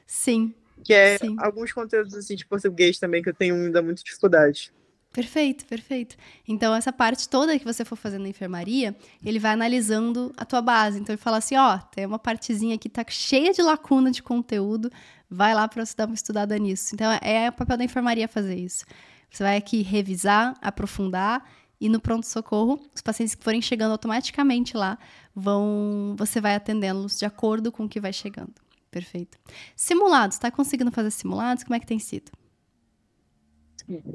Sim. 0.04 0.52
Que 0.82 0.92
é 0.92 1.18
Sim. 1.18 1.36
alguns 1.38 1.70
conteúdos 1.70 2.12
assim, 2.14 2.34
de 2.34 2.44
português 2.44 2.98
também, 2.98 3.22
que 3.22 3.28
eu 3.28 3.34
tenho 3.34 3.54
ainda 3.54 3.80
muita 3.80 4.02
dificuldade. 4.02 4.72
Perfeito, 5.12 5.66
perfeito. 5.66 6.16
Então, 6.48 6.74
essa 6.74 6.90
parte 6.90 7.28
toda 7.28 7.58
que 7.58 7.64
você 7.64 7.84
for 7.84 7.96
fazendo 7.96 8.22
na 8.22 8.30
enfermaria, 8.30 8.96
ele 9.22 9.38
vai 9.38 9.52
analisando 9.52 10.32
a 10.38 10.44
tua 10.44 10.62
base. 10.62 10.98
Então, 10.98 11.12
ele 11.12 11.20
fala 11.20 11.36
assim: 11.36 11.54
ó, 11.56 11.76
tem 11.76 12.06
uma 12.06 12.18
partezinha 12.18 12.74
aqui 12.74 12.88
tá 12.88 13.04
cheia 13.06 13.52
de 13.52 13.60
lacuna 13.60 14.10
de 14.10 14.22
conteúdo, 14.22 14.90
vai 15.30 15.54
lá 15.54 15.68
para 15.68 15.84
você 15.84 15.94
dar 15.94 16.06
uma 16.06 16.14
estudada 16.14 16.56
nisso. 16.58 16.94
Então, 16.94 17.12
é 17.20 17.50
o 17.50 17.52
papel 17.52 17.76
da 17.76 17.84
enfermaria 17.84 18.26
fazer 18.26 18.56
isso. 18.56 18.86
Você 19.30 19.42
vai 19.42 19.56
aqui 19.56 19.82
revisar, 19.82 20.54
aprofundar 20.62 21.44
e 21.78 21.88
no 21.88 22.00
pronto-socorro, 22.00 22.80
os 22.94 23.02
pacientes 23.02 23.34
que 23.34 23.42
forem 23.42 23.60
chegando 23.60 23.92
automaticamente 23.92 24.76
lá, 24.76 24.96
vão, 25.34 26.14
você 26.16 26.40
vai 26.40 26.54
atendê-los 26.54 27.18
de 27.18 27.26
acordo 27.26 27.72
com 27.72 27.84
o 27.84 27.88
que 27.88 28.00
vai 28.00 28.12
chegando. 28.12 28.54
Perfeito. 28.90 29.36
Simulados, 29.74 30.38
tá 30.38 30.50
conseguindo 30.50 30.92
fazer 30.92 31.10
simulados? 31.10 31.64
Como 31.64 31.74
é 31.74 31.80
que 31.80 31.86
tem 31.86 31.98
sido? 31.98 32.30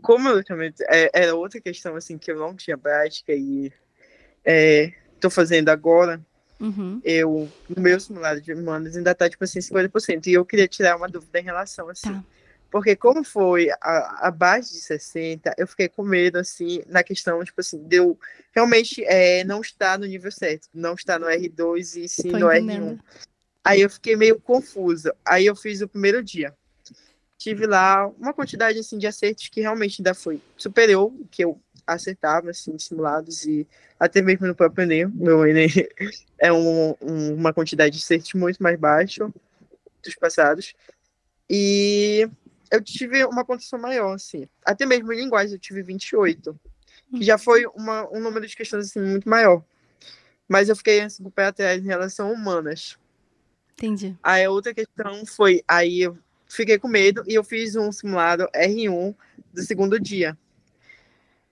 Como 0.01 0.29
eu 0.29 0.43
também 0.43 0.73
é, 0.89 1.09
era 1.13 1.35
outra 1.35 1.59
questão 1.59 1.95
assim 1.95 2.17
que 2.17 2.31
eu 2.31 2.37
não 2.37 2.55
tinha 2.55 2.77
prática 2.77 3.33
e 3.33 3.71
estou 4.43 5.29
é, 5.29 5.29
fazendo 5.29 5.69
agora, 5.69 6.21
uhum. 6.59 7.01
eu 7.03 7.49
no 7.69 7.81
meu 7.81 7.99
simulado 7.99 8.41
de 8.41 8.53
humanos 8.53 8.95
ainda 8.95 9.11
está 9.11 9.29
tipo 9.29 9.43
assim 9.43 9.59
50% 9.59 10.27
e 10.27 10.33
eu 10.33 10.45
queria 10.45 10.67
tirar 10.67 10.95
uma 10.95 11.07
dúvida 11.07 11.39
em 11.39 11.43
relação 11.43 11.89
assim. 11.89 12.13
Tá. 12.13 12.23
Porque 12.69 12.95
como 12.95 13.23
foi 13.23 13.69
a, 13.81 14.27
abaixo 14.27 14.73
de 14.73 14.79
60, 14.79 15.55
eu 15.57 15.65
fiquei 15.65 15.87
com 15.87 16.03
medo, 16.03 16.37
assim, 16.37 16.81
na 16.87 17.01
questão, 17.01 17.41
tipo 17.43 17.61
assim, 17.61 17.81
de 17.81 17.95
eu 17.95 18.19
realmente 18.53 19.03
é, 19.05 19.43
não 19.45 19.61
estar 19.61 19.97
no 19.97 20.05
nível 20.05 20.31
certo, 20.31 20.67
não 20.73 20.93
estar 20.93 21.17
no 21.17 21.27
R2 21.27 22.03
e 22.03 22.09
sim 22.09 22.31
Tô 22.31 22.37
no 22.37 22.51
entendendo. 22.51 22.95
R1. 22.95 22.99
Aí 23.63 23.81
eu 23.81 23.89
fiquei 23.89 24.15
meio 24.17 24.39
confusa. 24.39 25.15
Aí 25.25 25.45
eu 25.45 25.55
fiz 25.55 25.81
o 25.81 25.87
primeiro 25.87 26.21
dia 26.21 26.53
tive 27.37 27.67
lá 27.67 28.07
uma 28.19 28.33
quantidade 28.33 28.79
assim 28.79 28.97
de 28.97 29.07
acertos 29.07 29.47
que 29.47 29.61
realmente 29.61 30.01
ainda 30.01 30.13
foi 30.13 30.41
superior 30.57 31.05
o 31.05 31.27
que 31.29 31.43
eu 31.43 31.61
acertava 31.85 32.49
assim 32.49 32.77
simulados 32.77 33.45
e 33.45 33.67
até 33.99 34.21
mesmo 34.21 34.47
no 34.47 34.55
próprio 34.55 34.83
Enem, 34.83 35.07
meu 35.07 35.45
Enem 35.45 35.69
é 36.39 36.51
um, 36.51 36.95
um, 37.01 37.35
uma 37.35 37.53
quantidade 37.53 37.97
de 37.97 38.03
acertos 38.03 38.33
muito 38.33 38.61
mais 38.61 38.77
baixa 38.77 39.31
dos 40.03 40.15
passados 40.15 40.73
e 41.49 42.29
eu 42.69 42.83
tive 42.83 43.23
uma 43.25 43.45
pontuação 43.45 43.79
maior 43.79 44.15
assim, 44.15 44.47
até 44.65 44.85
mesmo 44.85 45.13
em 45.13 45.17
linguagem 45.17 45.53
eu 45.53 45.59
tive 45.59 45.81
28, 45.81 46.59
que 47.11 47.23
já 47.23 47.37
foi 47.37 47.65
uma, 47.67 48.07
um 48.11 48.19
número 48.19 48.45
de 48.45 48.55
questões 48.55 48.87
assim 48.87 48.99
muito 48.99 49.29
maior. 49.29 49.63
Mas 50.47 50.69
eu 50.69 50.75
fiquei 50.75 51.01
assim, 51.01 51.23
com 51.23 51.29
o 51.29 51.31
pé 51.31 51.45
atrás 51.45 51.81
em 51.81 51.87
relação 51.87 52.29
a 52.29 52.31
humanas. 52.31 52.97
Entendi. 53.73 54.17
Aí 54.23 54.43
a 54.43 54.51
outra 54.51 54.73
questão 54.73 55.25
foi, 55.25 55.63
aí 55.67 56.01
eu 56.01 56.17
fiquei 56.47 56.77
com 56.77 56.87
medo 56.87 57.23
e 57.27 57.35
eu 57.35 57.43
fiz 57.43 57.75
um 57.75 57.91
simulado 57.91 58.47
R1 58.55 59.15
do 59.53 59.61
segundo 59.61 59.99
dia. 59.99 60.37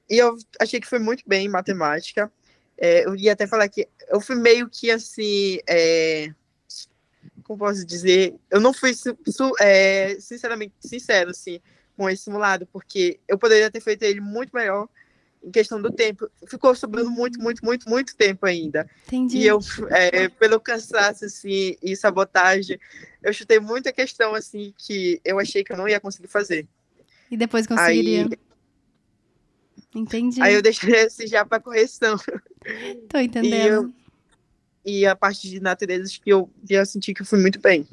E 0.10 0.18
eu 0.18 0.38
achei 0.60 0.80
que 0.80 0.88
foi 0.88 1.00
muito 1.00 1.24
bem 1.28 1.46
em 1.46 1.50
matemática. 1.50 2.32
É, 2.78 3.06
eu 3.06 3.16
ia 3.16 3.34
até 3.34 3.48
falar 3.48 3.68
que 3.68 3.88
eu 4.08 4.22
fui 4.22 4.36
meio 4.36 4.70
que 4.70 4.92
assim. 4.92 5.60
É, 5.68 6.30
como 7.44 7.60
posso 7.60 7.86
dizer? 7.86 8.36
Eu 8.50 8.60
não 8.60 8.74
fui 8.74 8.92
é, 9.60 10.18
sinceramente 10.20 10.74
sincero 10.80 11.30
assim, 11.30 11.60
com 11.96 12.10
esse 12.10 12.24
simulado, 12.24 12.68
porque 12.68 13.20
eu 13.28 13.38
poderia 13.38 13.72
ter 13.72 13.82
feito 13.82 14.04
ele 14.04 14.20
muito 14.20 14.56
melhor 14.56 14.88
em 15.46 15.52
questão 15.52 15.80
do 15.80 15.92
tempo. 15.92 16.28
Ficou 16.48 16.74
sobrando 16.74 17.12
muito, 17.12 17.40
muito, 17.40 17.64
muito, 17.64 17.88
muito 17.88 18.16
tempo 18.16 18.46
ainda. 18.46 18.90
Entendi. 19.06 19.38
E 19.38 19.48
eu, 19.48 19.60
é, 19.92 20.28
pelo 20.28 20.60
cansaço, 20.60 21.26
assim, 21.26 21.78
e 21.82 21.96
sabotagem, 21.96 22.80
eu 23.22 23.32
chutei 23.32 23.60
muita 23.60 23.94
questão, 23.94 24.34
assim, 24.34 24.74
que 24.78 25.22
eu 25.24 25.40
achei 25.40 25.64
que 25.64 25.72
eu 25.72 25.78
não 25.78 25.88
ia 25.88 26.00
conseguir 26.00 26.28
fazer. 26.28 26.68
E 27.30 27.38
depois 27.38 27.68
conseguiria. 27.68 28.24
Aí, 28.24 28.30
Entendi. 29.94 30.42
Aí 30.42 30.54
eu 30.54 30.62
deixei 30.62 30.94
esse 30.94 31.26
já 31.26 31.46
para 31.46 31.62
correção. 31.62 32.18
Tô 33.08 33.18
entendendo. 33.18 33.94
E, 34.84 34.94
eu, 34.98 35.02
e, 35.02 35.06
a 35.06 35.16
parte 35.16 35.50
de 35.50 35.62
naturezas 35.62 36.18
que 36.18 36.30
eu 36.30 36.50
já 36.70 36.84
senti 36.86 37.14
que 37.14 37.22
eu 37.22 37.26
fui 37.26 37.40
muito 37.40 37.60
bem. 37.62 37.88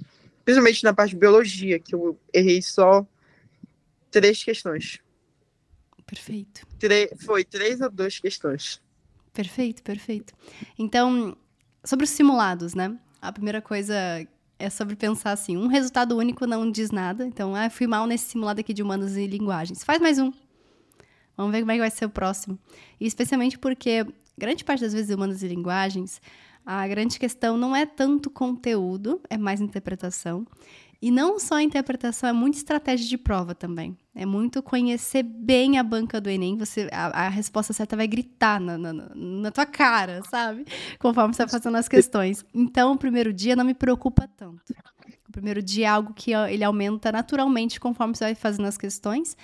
Principalmente 0.44 0.82
na 0.82 0.92
parte 0.92 1.10
de 1.10 1.16
biologia, 1.16 1.78
que 1.78 1.94
eu 1.94 2.18
errei 2.34 2.60
só 2.60 3.06
três 4.10 4.42
questões. 4.42 4.98
Perfeito. 6.12 6.66
foi 7.24 7.42
três 7.42 7.80
ou 7.80 7.90
duas 7.90 8.18
questões. 8.18 8.78
Perfeito, 9.32 9.82
perfeito. 9.82 10.34
Então, 10.78 11.34
sobre 11.82 12.04
os 12.04 12.10
simulados, 12.10 12.74
né? 12.74 12.94
A 13.20 13.32
primeira 13.32 13.62
coisa 13.62 13.94
é 14.58 14.68
sobre 14.68 14.94
pensar 14.94 15.32
assim: 15.32 15.56
um 15.56 15.68
resultado 15.68 16.14
único 16.14 16.46
não 16.46 16.70
diz 16.70 16.90
nada. 16.90 17.26
Então, 17.26 17.56
ah, 17.56 17.70
fui 17.70 17.86
mal 17.86 18.06
nesse 18.06 18.26
simulado 18.26 18.60
aqui 18.60 18.74
de 18.74 18.82
humanos 18.82 19.16
e 19.16 19.26
linguagens. 19.26 19.82
Faz 19.82 20.02
mais 20.02 20.18
um. 20.18 20.30
Vamos 21.34 21.50
ver 21.50 21.60
como 21.60 21.72
é 21.72 21.74
que 21.76 21.80
vai 21.80 21.90
ser 21.90 22.04
o 22.04 22.10
próximo. 22.10 22.58
E 23.00 23.06
especialmente 23.06 23.58
porque 23.58 24.06
grande 24.36 24.64
parte 24.64 24.82
das 24.82 24.92
vezes 24.92 25.14
humanos 25.14 25.42
e 25.42 25.48
linguagens, 25.48 26.20
a 26.64 26.86
grande 26.86 27.18
questão 27.18 27.56
não 27.56 27.74
é 27.74 27.86
tanto 27.86 28.28
conteúdo, 28.28 29.18
é 29.30 29.38
mais 29.38 29.62
interpretação. 29.62 30.46
E 31.02 31.10
não 31.10 31.36
só 31.40 31.56
a 31.56 31.62
interpretação, 31.64 32.30
é 32.30 32.32
muita 32.32 32.58
estratégia 32.58 33.08
de 33.08 33.18
prova 33.18 33.56
também. 33.56 33.98
É 34.14 34.24
muito 34.24 34.62
conhecer 34.62 35.24
bem 35.24 35.76
a 35.76 35.82
banca 35.82 36.20
do 36.20 36.30
Enem. 36.30 36.56
Você, 36.56 36.88
a, 36.92 37.26
a 37.26 37.28
resposta 37.28 37.72
certa 37.72 37.96
vai 37.96 38.06
gritar 38.06 38.60
na, 38.60 38.78
na, 38.78 38.92
na, 38.92 39.50
tua 39.50 39.66
cara, 39.66 40.22
sabe? 40.30 40.64
Conforme 41.00 41.34
você 41.34 41.44
vai 41.44 41.50
fazendo 41.50 41.76
as 41.76 41.88
questões. 41.88 42.44
Então, 42.54 42.92
o 42.92 42.96
primeiro 42.96 43.32
dia 43.32 43.56
não 43.56 43.64
me 43.64 43.74
preocupa 43.74 44.28
tanto. 44.28 44.62
O 45.28 45.32
primeiro 45.32 45.60
dia 45.60 45.86
é 45.86 45.88
algo 45.88 46.14
que 46.14 46.32
ele 46.32 46.62
aumenta 46.62 47.10
naturalmente 47.10 47.80
conforme 47.80 48.14
você 48.14 48.26
vai 48.26 48.34
fazendo 48.36 48.66
as 48.66 48.78
questões. 48.78 49.36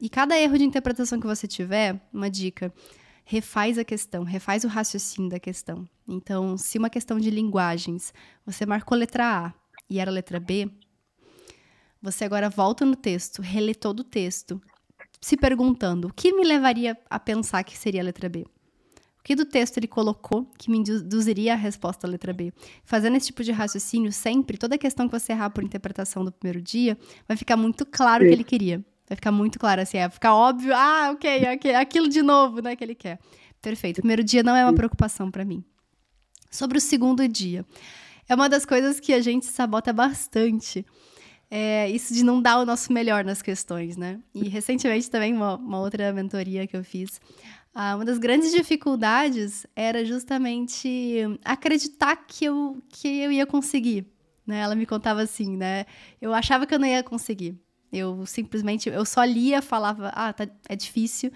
E 0.00 0.08
cada 0.08 0.38
erro 0.38 0.56
de 0.56 0.64
interpretação 0.64 1.18
que 1.18 1.26
você 1.26 1.48
tiver, 1.48 2.00
uma 2.12 2.30
dica, 2.30 2.72
refaz 3.24 3.78
a 3.78 3.84
questão, 3.84 4.22
refaz 4.22 4.62
o 4.62 4.68
raciocínio 4.68 5.28
da 5.28 5.40
questão. 5.40 5.88
Então, 6.06 6.56
se 6.56 6.78
uma 6.78 6.88
questão 6.88 7.18
de 7.18 7.30
linguagens, 7.30 8.14
você 8.46 8.64
marcou 8.64 8.96
letra 8.96 9.46
A 9.46 9.54
e 9.88 9.98
era 9.98 10.10
letra 10.10 10.38
B, 10.38 10.70
você 12.02 12.24
agora 12.24 12.48
volta 12.48 12.84
no 12.84 12.96
texto, 12.96 13.42
relê 13.42 13.74
todo 13.74 14.00
o 14.00 14.04
texto, 14.04 14.60
se 15.20 15.36
perguntando 15.36 16.08
o 16.08 16.12
que 16.12 16.32
me 16.32 16.44
levaria 16.44 16.96
a 17.08 17.20
pensar 17.20 17.62
que 17.62 17.76
seria 17.76 18.00
a 18.00 18.04
letra 18.04 18.28
B. 18.28 18.46
O 19.18 19.22
que 19.22 19.36
do 19.36 19.44
texto 19.44 19.76
ele 19.76 19.86
colocou 19.86 20.46
que 20.56 20.70
me 20.70 20.78
induziria 20.78 21.52
a 21.52 21.56
resposta 21.56 22.06
à 22.06 22.10
letra 22.10 22.32
B? 22.32 22.52
Fazendo 22.84 23.18
esse 23.18 23.26
tipo 23.26 23.44
de 23.44 23.52
raciocínio 23.52 24.10
sempre, 24.10 24.56
toda 24.56 24.78
questão 24.78 25.06
que 25.06 25.18
você 25.18 25.32
errar 25.32 25.50
por 25.50 25.62
interpretação 25.62 26.24
do 26.24 26.32
primeiro 26.32 26.62
dia, 26.62 26.96
vai 27.28 27.36
ficar 27.36 27.56
muito 27.56 27.84
claro 27.84 28.24
o 28.24 28.26
que 28.26 28.32
ele 28.32 28.44
queria. 28.44 28.82
Vai 29.06 29.16
ficar 29.16 29.30
muito 29.30 29.58
claro, 29.58 29.82
assim, 29.82 29.98
vai 29.98 30.08
ficar 30.08 30.34
óbvio, 30.34 30.72
ah, 30.74 31.10
ok, 31.12 31.54
ok, 31.54 31.74
aquilo 31.74 32.08
de 32.08 32.22
novo, 32.22 32.62
né, 32.62 32.74
que 32.74 32.82
ele 32.82 32.94
quer. 32.94 33.18
Perfeito. 33.60 33.98
O 33.98 34.00
primeiro 34.00 34.24
dia 34.24 34.42
não 34.42 34.56
é 34.56 34.64
uma 34.64 34.72
preocupação 34.72 35.30
para 35.30 35.44
mim. 35.44 35.62
Sobre 36.50 36.78
o 36.78 36.80
segundo 36.80 37.26
dia. 37.28 37.66
É 38.26 38.34
uma 38.34 38.48
das 38.48 38.64
coisas 38.64 38.98
que 39.00 39.12
a 39.12 39.20
gente 39.20 39.44
sabota 39.44 39.92
bastante 39.92 40.86
é, 41.50 41.90
isso 41.90 42.14
de 42.14 42.24
não 42.24 42.40
dar 42.40 42.58
o 42.58 42.64
nosso 42.64 42.92
melhor 42.92 43.24
nas 43.24 43.42
questões, 43.42 43.96
né? 43.96 44.20
E 44.32 44.48
recentemente 44.48 45.10
também, 45.10 45.34
uma, 45.34 45.56
uma 45.56 45.80
outra 45.80 46.12
mentoria 46.12 46.66
que 46.66 46.76
eu 46.76 46.84
fiz, 46.84 47.20
ah, 47.74 47.96
uma 47.96 48.04
das 48.04 48.18
grandes 48.18 48.52
dificuldades 48.52 49.66
era 49.74 50.04
justamente 50.04 51.24
acreditar 51.44 52.16
que 52.16 52.44
eu, 52.44 52.82
que 52.88 53.08
eu 53.20 53.32
ia 53.32 53.46
conseguir. 53.46 54.06
Né? 54.46 54.60
Ela 54.60 54.74
me 54.74 54.86
contava 54.86 55.22
assim, 55.22 55.56
né? 55.56 55.86
Eu 56.20 56.34
achava 56.34 56.66
que 56.66 56.74
eu 56.74 56.78
não 56.78 56.86
ia 56.86 57.02
conseguir. 57.02 57.60
Eu 57.92 58.24
simplesmente, 58.26 58.88
eu 58.88 59.04
só 59.04 59.24
lia, 59.24 59.60
falava, 59.60 60.08
ah, 60.08 60.32
tá, 60.32 60.48
é 60.68 60.76
difícil, 60.76 61.32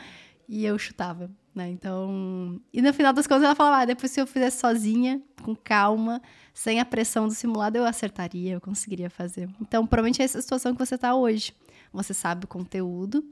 e 0.49 0.65
eu 0.65 0.79
chutava. 0.79 1.31
Né? 1.55 1.71
Então, 1.71 2.61
e 2.73 2.83
no 2.83 2.93
final 2.93 3.13
das 3.13 3.29
contas 3.29 3.45
ela 3.45 3.55
falava, 3.55 3.83
ah, 3.83 3.85
depois 3.85 4.11
se 4.11 4.21
eu 4.21 4.27
fizesse 4.27 4.59
sozinha, 4.59 5.23
com 5.43 5.55
calma, 5.55 6.21
sem 6.53 6.81
a 6.81 6.85
pressão 6.85 7.29
do 7.29 7.35
simulado, 7.35 7.79
eu 7.79 7.85
acertaria, 7.85 8.55
eu 8.55 8.61
conseguiria 8.61 9.09
fazer. 9.09 9.49
Então, 9.61 9.87
provavelmente 9.87 10.21
é 10.21 10.25
essa 10.25 10.43
situação 10.43 10.73
que 10.73 10.85
você 10.85 10.97
está 10.97 11.15
hoje. 11.15 11.53
Você 11.93 12.13
sabe 12.13 12.45
o 12.45 12.49
conteúdo, 12.49 13.25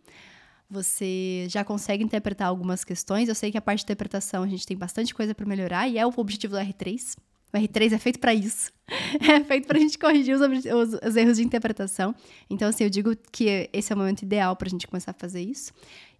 você 0.70 1.46
já 1.48 1.64
consegue 1.64 2.04
interpretar 2.04 2.46
algumas 2.46 2.84
questões. 2.84 3.28
Eu 3.28 3.34
sei 3.34 3.50
que 3.50 3.58
a 3.58 3.62
parte 3.62 3.80
de 3.80 3.86
interpretação 3.86 4.44
a 4.44 4.48
gente 4.48 4.66
tem 4.66 4.76
bastante 4.76 5.12
coisa 5.12 5.34
para 5.34 5.44
melhorar 5.44 5.88
e 5.88 5.98
é 5.98 6.06
o 6.06 6.12
objetivo 6.16 6.54
do 6.54 6.60
R3. 6.60 7.16
O 7.52 7.56
R3 7.56 7.92
é 7.92 7.98
feito 7.98 8.18
para 8.18 8.34
isso. 8.34 8.72
É 9.20 9.42
feito 9.44 9.66
para 9.66 9.78
a 9.78 9.80
gente 9.80 9.98
corrigir 9.98 10.34
os, 10.34 10.40
os, 10.40 10.98
os, 11.06 11.16
erros 11.16 11.36
de 11.36 11.44
interpretação. 11.44 12.14
Então, 12.48 12.68
assim, 12.68 12.84
eu 12.84 12.90
digo 12.90 13.14
que 13.30 13.68
esse 13.72 13.92
é 13.92 13.96
o 13.96 13.98
momento 13.98 14.22
ideal 14.22 14.56
para 14.56 14.66
a 14.66 14.70
gente 14.70 14.86
começar 14.86 15.12
a 15.12 15.14
fazer 15.14 15.40
isso. 15.40 15.72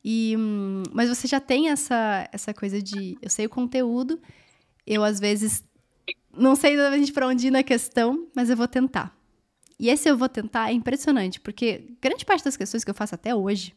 E, 0.04 0.34
hum, 0.38 0.82
mas 0.92 1.08
você 1.08 1.26
já 1.26 1.40
tem 1.40 1.68
essa, 1.68 2.28
essa 2.32 2.52
coisa 2.52 2.82
de 2.82 3.16
eu 3.20 3.30
sei 3.30 3.46
o 3.46 3.50
conteúdo, 3.50 4.20
eu 4.86 5.04
às 5.04 5.20
vezes 5.20 5.64
não 6.36 6.56
sei 6.56 6.74
exatamente 6.74 7.12
para 7.12 7.26
onde 7.26 7.48
ir 7.48 7.50
na 7.50 7.62
questão, 7.62 8.26
mas 8.34 8.50
eu 8.50 8.56
vou 8.56 8.68
tentar. 8.68 9.14
E 9.78 9.88
esse 9.88 10.08
eu 10.08 10.16
vou 10.16 10.28
tentar 10.28 10.70
é 10.70 10.72
impressionante, 10.72 11.40
porque 11.40 11.94
grande 12.00 12.24
parte 12.24 12.44
das 12.44 12.56
questões 12.56 12.84
que 12.84 12.90
eu 12.90 12.94
faço 12.94 13.14
até 13.14 13.34
hoje, 13.34 13.74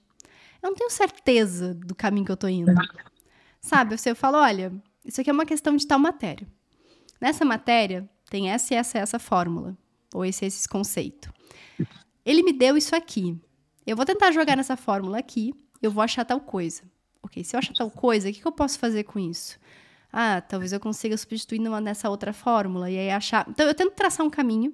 eu 0.61 0.69
não 0.69 0.75
tenho 0.75 0.89
certeza 0.89 1.73
do 1.73 1.95
caminho 1.95 2.25
que 2.25 2.31
eu 2.31 2.37
tô 2.37 2.47
indo. 2.47 2.73
Sabe? 3.61 3.97
Você 3.97 4.13
fala, 4.13 4.41
olha, 4.41 4.71
isso 5.03 5.19
aqui 5.19 5.29
é 5.29 5.33
uma 5.33 5.45
questão 5.45 5.75
de 5.75 5.85
tal 5.85 5.99
matéria. 5.99 6.47
Nessa 7.19 7.45
matéria 7.45 8.09
tem 8.29 8.49
essa 8.49 8.73
e 8.73 8.77
essa 8.77 8.97
essa 8.97 9.19
fórmula, 9.19 9.77
ou 10.13 10.25
esse 10.25 10.45
esse 10.45 10.67
conceito. 10.67 11.33
Ele 12.25 12.43
me 12.43 12.53
deu 12.53 12.75
isso 12.75 12.95
aqui. 12.95 13.39
Eu 13.85 13.95
vou 13.95 14.05
tentar 14.05 14.31
jogar 14.31 14.57
nessa 14.57 14.75
fórmula 14.75 15.19
aqui 15.19 15.53
eu 15.85 15.91
vou 15.91 16.03
achar 16.03 16.25
tal 16.25 16.41
coisa. 16.41 16.83
Ok, 17.21 17.43
se 17.43 17.55
eu 17.55 17.59
achar 17.59 17.73
tal 17.73 17.89
coisa, 17.89 18.29
o 18.29 18.33
que, 18.33 18.41
que 18.41 18.47
eu 18.47 18.51
posso 18.51 18.77
fazer 18.77 19.03
com 19.03 19.19
isso? 19.19 19.59
Ah, 20.11 20.41
talvez 20.41 20.71
eu 20.71 20.79
consiga 20.79 21.17
substituir 21.17 21.59
numa, 21.59 21.81
nessa 21.81 22.09
outra 22.09 22.31
fórmula 22.31 22.89
e 22.89 22.97
aí 22.97 23.09
achar. 23.09 23.45
Então, 23.49 23.65
eu 23.65 23.73
tento 23.73 23.93
traçar 23.93 24.25
um 24.25 24.29
caminho. 24.29 24.73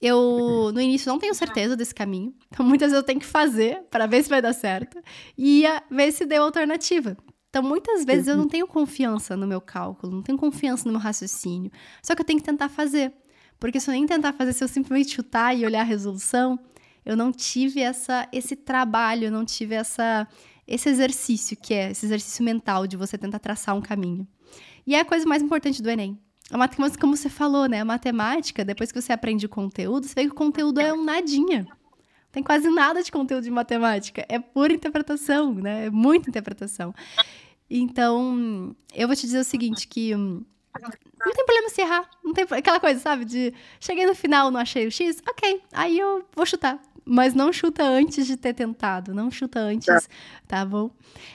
Eu, 0.00 0.70
no 0.72 0.80
início, 0.80 1.08
não 1.08 1.18
tenho 1.18 1.34
certeza 1.34 1.76
desse 1.76 1.94
caminho. 1.94 2.34
Então, 2.48 2.64
muitas 2.66 2.90
vezes 2.90 3.02
eu 3.02 3.06
tenho 3.06 3.20
que 3.20 3.26
fazer 3.26 3.82
para 3.90 4.06
ver 4.06 4.22
se 4.22 4.30
vai 4.30 4.42
dar 4.42 4.52
certo 4.52 5.00
e 5.36 5.64
ver 5.90 6.12
se 6.12 6.24
deu 6.24 6.42
alternativa. 6.42 7.16
Então, 7.52 7.62
muitas 7.62 8.02
vezes 8.02 8.28
eu 8.28 8.34
não 8.34 8.48
tenho 8.48 8.66
confiança 8.66 9.36
no 9.36 9.46
meu 9.46 9.60
cálculo, 9.60 10.10
não 10.10 10.22
tenho 10.22 10.38
confiança 10.38 10.86
no 10.86 10.92
meu 10.92 10.98
raciocínio. 10.98 11.70
Só 12.02 12.14
que 12.14 12.22
eu 12.22 12.24
tenho 12.24 12.38
que 12.38 12.46
tentar 12.46 12.70
fazer. 12.70 13.12
Porque 13.60 13.78
se 13.78 13.90
eu 13.90 13.92
nem 13.92 14.06
tentar 14.06 14.32
fazer, 14.32 14.54
se 14.54 14.64
eu 14.64 14.68
simplesmente 14.68 15.10
chutar 15.10 15.54
e 15.54 15.66
olhar 15.66 15.82
a 15.82 15.84
resolução, 15.84 16.58
eu 17.04 17.14
não 17.14 17.30
tive 17.30 17.82
essa, 17.82 18.26
esse 18.32 18.56
trabalho, 18.56 19.26
eu 19.26 19.30
não 19.30 19.44
tive 19.44 19.74
essa, 19.74 20.26
esse 20.66 20.88
exercício, 20.88 21.54
que 21.54 21.74
é 21.74 21.90
esse 21.90 22.06
exercício 22.06 22.42
mental 22.42 22.86
de 22.86 22.96
você 22.96 23.18
tentar 23.18 23.38
traçar 23.38 23.76
um 23.76 23.82
caminho. 23.82 24.26
E 24.86 24.94
é 24.94 25.00
a 25.00 25.04
coisa 25.04 25.26
mais 25.26 25.42
importante 25.42 25.82
do 25.82 25.90
Enem. 25.90 26.18
A 26.50 26.56
matemática, 26.56 27.02
como 27.02 27.14
você 27.14 27.28
falou, 27.28 27.66
né? 27.66 27.82
A 27.82 27.84
matemática, 27.84 28.64
depois 28.64 28.90
que 28.90 28.98
você 28.98 29.12
aprende 29.12 29.44
o 29.44 29.48
conteúdo, 29.50 30.06
você 30.06 30.14
vê 30.14 30.22
que 30.22 30.32
o 30.32 30.34
conteúdo 30.34 30.80
é 30.80 30.90
um 30.90 31.04
nadinha. 31.04 31.66
Tem 32.32 32.42
quase 32.42 32.68
nada 32.70 33.02
de 33.02 33.12
conteúdo 33.12 33.44
de 33.44 33.50
matemática. 33.50 34.24
É 34.28 34.38
pura 34.38 34.72
interpretação, 34.72 35.54
né? 35.54 35.86
É 35.86 35.90
muita 35.90 36.30
interpretação. 36.30 36.94
Então, 37.70 38.74
eu 38.94 39.06
vou 39.06 39.14
te 39.14 39.22
dizer 39.22 39.38
o 39.38 39.44
seguinte, 39.44 39.86
que 39.86 40.14
hum, 40.14 40.42
não 40.80 41.32
tem 41.32 41.44
problema 41.44 41.68
se 41.68 41.80
errar. 41.82 42.08
Não 42.24 42.32
tem 42.32 42.46
aquela 42.50 42.80
coisa, 42.80 42.98
sabe? 42.98 43.24
De 43.24 43.52
cheguei 43.78 44.06
no 44.06 44.14
final, 44.14 44.50
não 44.50 44.60
achei 44.60 44.86
o 44.86 44.90
X, 44.90 45.22
ok. 45.28 45.62
Aí 45.72 45.98
eu 45.98 46.24
vou 46.34 46.46
chutar 46.46 46.80
mas 47.04 47.34
não 47.34 47.52
chuta 47.52 47.82
antes 47.82 48.26
de 48.26 48.36
ter 48.36 48.54
tentado, 48.54 49.14
não 49.14 49.30
chuta 49.30 49.60
antes, 49.60 50.08
tá, 50.46 50.64
bom? 50.64 50.90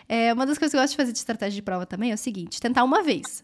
É, 0.07 0.33
uma 0.33 0.45
das 0.45 0.57
coisas 0.57 0.71
que 0.71 0.77
eu 0.77 0.81
gosto 0.81 0.91
de 0.91 0.97
fazer 0.97 1.11
de 1.11 1.17
estratégia 1.17 1.55
de 1.55 1.61
prova 1.61 1.85
também 1.85 2.11
é 2.11 2.13
o 2.13 2.17
seguinte: 2.17 2.61
tentar 2.61 2.83
uma 2.83 3.03
vez. 3.03 3.43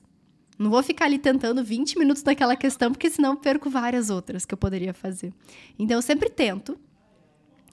Não 0.58 0.70
vou 0.70 0.84
ficar 0.84 1.06
ali 1.06 1.18
tentando 1.18 1.64
20 1.64 1.98
minutos 1.98 2.24
naquela 2.24 2.56
questão, 2.56 2.92
porque 2.92 3.10
senão 3.10 3.36
perco 3.36 3.70
várias 3.70 4.10
outras 4.10 4.46
que 4.46 4.54
eu 4.54 4.58
poderia 4.58 4.94
fazer. 4.94 5.34
Então 5.78 5.98
eu 5.98 6.02
sempre 6.02 6.30
tento. 6.30 6.80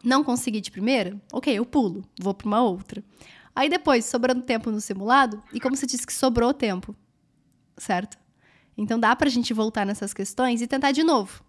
Não 0.03 0.25
consegui 0.25 0.61
de 0.61 0.71
primeira? 0.71 1.21
Ok, 1.33 1.53
eu 1.53 1.65
pulo, 1.65 2.03
vou 2.19 2.33
para 2.35 2.47
uma 2.47 2.63
outra. 2.63 3.03
Aí 3.55 3.69
depois, 3.69 4.05
sobrando 4.05 4.43
tempo 4.43 4.71
no 4.71 4.81
simulado, 4.81 5.43
e 5.53 5.61
como 5.61 5.77
você 5.77 5.87
disse 5.87 6.07
que 6.07 6.13
sobrou 6.13 6.55
tempo, 6.55 6.95
certo? 7.77 8.19
Então 8.77 8.99
dá 8.99 9.15
pra 9.15 9.29
gente 9.29 9.53
voltar 9.53 9.85
nessas 9.85 10.15
questões 10.15 10.63
e 10.63 10.67
tentar 10.67 10.93
de 10.93 11.03
novo. 11.03 11.43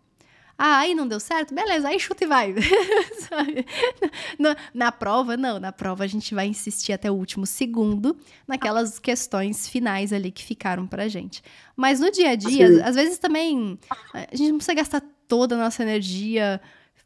Ah, 0.58 0.80
aí 0.80 0.93
não 0.93 1.08
deu 1.08 1.19
certo? 1.19 1.56
Beleza, 1.56 1.88
aí 1.88 1.99
chuta 1.99 2.23
e 2.23 2.28
vai. 2.28 2.54
na, 4.38 4.56
na, 4.73 4.91
prova, 4.91 5.36
não. 5.36 5.60
Na 5.60 5.71
prova 5.71 6.04
a 6.04 6.08
gente 6.08 6.36
vai 6.36 6.45
insistir 6.45 6.93
até 6.93 7.10
o 7.10 7.15
último 7.15 7.47
segundo 7.47 8.15
naquelas 8.47 8.99
questões 8.99 9.67
finais 9.67 10.13
ali 10.13 10.32
que 10.32 10.43
ficaram 10.43 10.86
pra 10.86 11.08
gente. 11.08 11.41
Mas 11.75 11.99
no 11.99 12.12
dia 12.12 12.32
a 12.32 12.36
dia, 12.36 12.67
às, 12.67 12.89
às 12.89 12.95
vezes 12.95 13.17
também 13.17 13.80
a 14.13 14.36
gente 14.36 14.52
não 14.52 14.58
precisa 14.58 14.75
gastar 14.75 15.02
toda 15.28 15.56
a 15.56 15.58
nossa 15.58 15.82
energia 15.82 16.62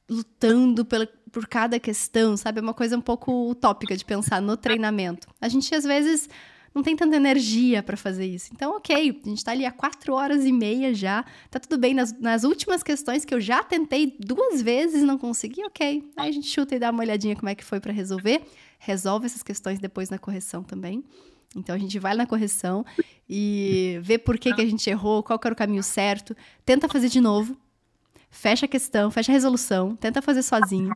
lutando 0.09 0.83
pela, 0.83 1.07
por 1.35 1.45
cada 1.47 1.77
questão, 1.77 2.37
sabe? 2.37 2.59
É 2.59 2.61
uma 2.61 2.73
coisa 2.73 2.97
um 2.97 3.01
pouco 3.01 3.49
utópica 3.49 3.97
de 3.97 4.05
pensar 4.05 4.41
no 4.41 4.55
treinamento. 4.55 5.27
A 5.41 5.49
gente 5.49 5.75
às 5.75 5.83
vezes 5.83 6.29
não 6.73 6.81
tem 6.81 6.95
tanta 6.95 7.17
energia 7.17 7.83
para 7.83 7.97
fazer 7.97 8.25
isso. 8.25 8.51
Então, 8.53 8.77
ok, 8.77 8.95
a 8.95 9.27
gente 9.27 9.39
está 9.39 9.51
ali 9.51 9.65
há 9.65 9.71
quatro 9.71 10.13
horas 10.13 10.45
e 10.45 10.51
meia 10.53 10.93
já, 10.93 11.25
tá 11.51 11.59
tudo 11.59 11.77
bem. 11.77 11.93
Nas, 11.93 12.17
nas 12.17 12.45
últimas 12.45 12.81
questões 12.81 13.25
que 13.25 13.33
eu 13.33 13.41
já 13.41 13.61
tentei 13.61 14.15
duas 14.17 14.61
vezes 14.61 15.03
não 15.03 15.17
consegui, 15.17 15.61
ok. 15.65 16.09
Aí 16.15 16.29
a 16.29 16.31
gente 16.31 16.47
chuta 16.47 16.73
e 16.73 16.79
dá 16.79 16.89
uma 16.89 17.03
olhadinha 17.03 17.35
como 17.35 17.49
é 17.49 17.55
que 17.55 17.65
foi 17.65 17.81
para 17.81 17.91
resolver. 17.91 18.41
Resolve 18.79 19.25
essas 19.25 19.43
questões 19.43 19.77
depois 19.77 20.09
na 20.09 20.17
correção 20.17 20.63
também. 20.63 21.03
Então 21.53 21.75
a 21.75 21.77
gente 21.77 21.99
vai 21.99 22.15
na 22.15 22.25
correção 22.25 22.85
e 23.29 23.99
vê 24.01 24.17
por 24.17 24.37
que, 24.37 24.53
que 24.53 24.61
a 24.61 24.65
gente 24.65 24.89
errou, 24.89 25.21
qual 25.21 25.37
era 25.43 25.53
o 25.53 25.57
caminho 25.57 25.83
certo, 25.83 26.33
tenta 26.65 26.87
fazer 26.87 27.09
de 27.09 27.19
novo, 27.19 27.57
fecha 28.35 28.65
a 28.65 28.69
questão, 28.69 29.09
fecha 29.09 29.31
a 29.31 29.33
resolução, 29.33 29.95
tenta 29.95 30.21
fazer 30.21 30.43
sozinho. 30.43 30.93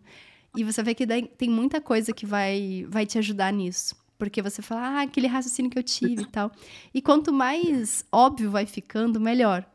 E 0.56 0.64
você 0.64 0.82
vê 0.82 0.94
que 0.94 1.06
tem 1.06 1.50
muita 1.50 1.80
coisa 1.80 2.12
que 2.12 2.26
vai, 2.26 2.86
vai 2.90 3.06
te 3.06 3.18
ajudar 3.18 3.54
nisso. 3.54 3.96
Porque 4.18 4.42
você 4.42 4.62
fala, 4.62 4.82
ah, 4.82 5.02
aquele 5.02 5.28
raciocínio 5.28 5.72
que 5.72 5.80
eu 5.80 5.84
tive 5.84 6.24
e 6.24 6.28
tal. 6.28 6.52
E 6.94 7.02
quanto 7.02 7.32
mais 7.32 8.06
óbvio 8.12 8.52
vai 8.52 8.66
ficando, 8.66 9.20
melhor. 9.20 9.66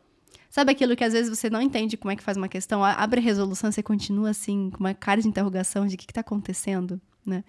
Sabe 0.51 0.71
aquilo 0.71 0.95
que 0.95 1.03
às 1.03 1.13
vezes 1.13 1.37
você 1.37 1.51
não 1.51 1.61
entende 1.61 1.97
como 1.97 2.13
é 2.13 2.17
que 2.17 2.23
faz 2.23 2.37
uma 2.37 2.49
questão, 2.49 2.85
abre 2.85 3.19
a 3.19 3.23
resolução, 3.23 3.73
você 3.73 3.83
continua 3.83 4.31
assim, 4.31 4.71
com 4.71 4.79
uma 4.79 4.95
cara 4.95 5.21
de 5.21 5.27
interrogação 5.27 5.85
de 5.85 5.97
o 5.97 5.99
que 5.99 6.05
está 6.05 6.21
acontecendo, 6.21 7.01
né? 7.27 7.43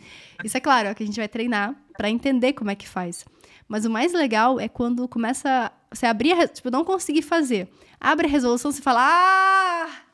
Isso 0.44 0.58
é 0.58 0.60
claro, 0.60 0.88
é 0.88 0.96
que 0.96 1.04
a 1.04 1.06
gente 1.06 1.18
vai 1.18 1.28
treinar 1.28 1.76
para 1.96 2.10
entender 2.10 2.54
como 2.54 2.72
é 2.72 2.76
que 2.76 2.88
faz. 2.88 3.24
Mas 3.68 3.86
o 3.86 3.92
mais 3.92 4.12
legal 4.12 4.60
é 4.60 4.68
quando 4.68 5.08
começa 5.08 5.72
você 5.92 6.08
abrir, 6.08 6.36
tipo, 6.50 6.72
não 6.72 6.84
conseguir 6.84 7.22
fazer. 7.22 7.70
Abre 8.00 8.26
a 8.26 8.30
resolução, 8.30 8.72
você 8.72 8.82
fala, 8.82 9.02
ah, 9.02 10.05